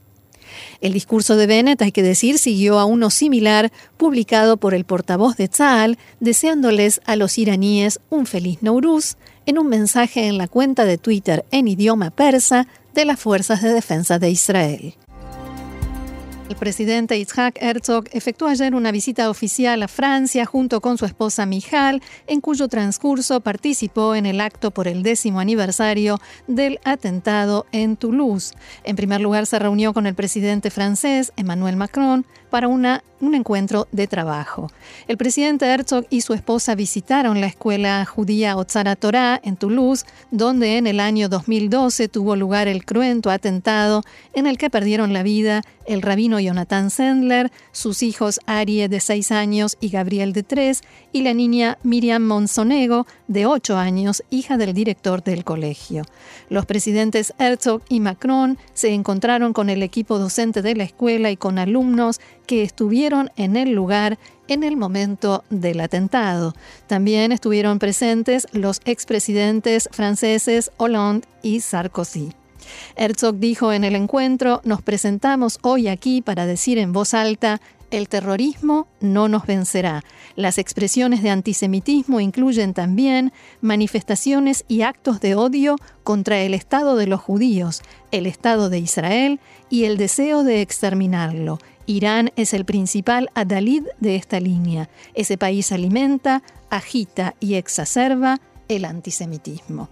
El 0.81 0.93
discurso 0.93 1.35
de 1.35 1.47
Bennett, 1.47 1.81
hay 1.81 1.91
que 1.91 2.03
decir, 2.03 2.37
siguió 2.37 2.79
a 2.79 2.85
uno 2.85 3.09
similar 3.09 3.71
publicado 3.97 4.57
por 4.57 4.73
el 4.73 4.85
portavoz 4.85 5.37
de 5.37 5.47
Tzal, 5.47 5.97
deseándoles 6.19 7.01
a 7.05 7.15
los 7.15 7.37
iraníes 7.37 7.99
un 8.09 8.25
feliz 8.25 8.61
Nowruz 8.61 9.17
en 9.45 9.59
un 9.59 9.67
mensaje 9.67 10.27
en 10.27 10.37
la 10.37 10.47
cuenta 10.47 10.85
de 10.85 10.97
Twitter 10.97 11.45
en 11.51 11.67
idioma 11.67 12.11
persa 12.11 12.67
de 12.93 13.05
las 13.05 13.19
Fuerzas 13.19 13.61
de 13.61 13.73
Defensa 13.73 14.19
de 14.19 14.29
Israel. 14.29 14.95
El 16.47 16.55
presidente 16.57 17.17
Itzhak 17.17 17.57
Herzog 17.59 18.05
efectuó 18.11 18.47
ayer 18.47 18.75
una 18.75 18.91
visita 18.91 19.31
oficial 19.31 19.81
a 19.81 19.87
Francia 19.87 20.45
junto 20.45 20.79
con 20.79 20.99
su 20.99 21.05
esposa 21.05 21.47
Mijal, 21.47 22.03
en 22.27 22.39
cuyo 22.39 22.67
transcurso 22.67 23.39
participó 23.39 24.13
en 24.13 24.27
el 24.27 24.39
acto 24.39 24.69
por 24.69 24.87
el 24.87 25.01
décimo 25.01 25.39
aniversario 25.39 26.19
del 26.47 26.79
atentado 26.83 27.65
en 27.71 27.97
Toulouse. 27.97 28.53
En 28.83 28.95
primer 28.95 29.21
lugar, 29.21 29.47
se 29.47 29.57
reunió 29.57 29.91
con 29.91 30.05
el 30.05 30.13
presidente 30.13 30.69
francés 30.69 31.33
Emmanuel 31.35 31.77
Macron 31.77 32.27
para 32.51 32.67
una, 32.67 33.03
un 33.21 33.35
encuentro 33.35 33.87
de 33.91 34.07
trabajo. 34.07 34.71
El 35.07 35.17
presidente 35.17 35.65
Herzog 35.65 36.05
y 36.09 36.21
su 36.21 36.33
esposa 36.33 36.75
visitaron 36.75 37.41
la 37.41 37.47
escuela 37.47 38.05
judía 38.05 38.57
Otzara 38.57 38.95
Torah 38.95 39.39
en 39.43 39.57
Toulouse, 39.57 40.05
donde 40.31 40.77
en 40.77 40.87
el 40.87 40.99
año 40.99 41.29
2012 41.29 42.07
tuvo 42.07 42.35
lugar 42.35 42.67
el 42.67 42.85
cruento 42.85 43.29
atentado 43.29 44.03
en 44.33 44.47
el 44.47 44.57
que 44.57 44.69
perdieron 44.69 45.13
la 45.13 45.23
vida 45.23 45.61
el 45.85 46.01
rabino 46.01 46.39
Jonathan 46.39 46.89
Sendler, 46.89 47.51
sus 47.71 48.03
hijos 48.03 48.39
Arie 48.45 48.89
de 48.89 48.99
6 48.99 49.31
años 49.31 49.77
y 49.79 49.89
Gabriel 49.89 50.33
de 50.33 50.43
3, 50.43 50.81
y 51.11 51.21
la 51.21 51.33
niña 51.33 51.77
Miriam 51.83 52.23
Monsonego 52.23 53.05
de 53.27 53.45
8 53.45 53.77
años, 53.77 54.23
hija 54.29 54.57
del 54.57 54.73
director 54.73 55.23
del 55.23 55.43
colegio. 55.43 56.03
Los 56.49 56.65
presidentes 56.65 57.33
Herzog 57.37 57.81
y 57.89 57.99
Macron 57.99 58.57
se 58.73 58.93
encontraron 58.93 59.53
con 59.53 59.69
el 59.69 59.83
equipo 59.83 60.19
docente 60.19 60.61
de 60.61 60.75
la 60.75 60.83
escuela 60.83 61.31
y 61.31 61.37
con 61.37 61.59
alumnos 61.59 62.19
que 62.45 62.63
estuvieron 62.63 63.31
en 63.35 63.55
el 63.55 63.71
lugar 63.71 64.17
en 64.47 64.63
el 64.63 64.77
momento 64.77 65.43
del 65.49 65.79
atentado. 65.81 66.53
También 66.87 67.31
estuvieron 67.31 67.79
presentes 67.79 68.47
los 68.51 68.81
expresidentes 68.85 69.89
franceses 69.91 70.71
Hollande 70.77 71.27
y 71.41 71.61
Sarkozy. 71.61 72.31
Herzog 72.95 73.35
dijo 73.35 73.73
en 73.73 73.83
el 73.83 73.95
encuentro, 73.95 74.61
nos 74.63 74.81
presentamos 74.81 75.59
hoy 75.61 75.87
aquí 75.87 76.21
para 76.21 76.45
decir 76.45 76.77
en 76.77 76.93
voz 76.93 77.13
alta, 77.13 77.61
el 77.91 78.09
terrorismo 78.09 78.87
no 78.99 79.27
nos 79.29 79.45
vencerá. 79.45 80.03
Las 80.35 80.57
expresiones 80.57 81.21
de 81.21 81.29
antisemitismo 81.29 82.19
incluyen 82.19 82.73
también 82.73 83.31
manifestaciones 83.61 84.65
y 84.67 84.81
actos 84.81 85.21
de 85.21 85.35
odio 85.35 85.75
contra 86.03 86.39
el 86.39 86.53
Estado 86.53 86.95
de 86.95 87.07
los 87.07 87.21
judíos, 87.21 87.83
el 88.11 88.25
Estado 88.25 88.69
de 88.69 88.79
Israel 88.79 89.39
y 89.69 89.85
el 89.85 89.97
deseo 89.97 90.43
de 90.43 90.61
exterminarlo. 90.61 91.59
Irán 91.87 92.31
es 92.35 92.53
el 92.53 92.65
principal 92.65 93.29
adalid 93.35 93.83
de 93.99 94.15
esta 94.15 94.39
línea. 94.39 94.89
Ese 95.13 95.37
país 95.37 95.71
alimenta, 95.71 96.41
agita 96.69 97.35
y 97.39 97.55
exacerba 97.55 98.39
el 98.67 98.85
antisemitismo. 98.85 99.89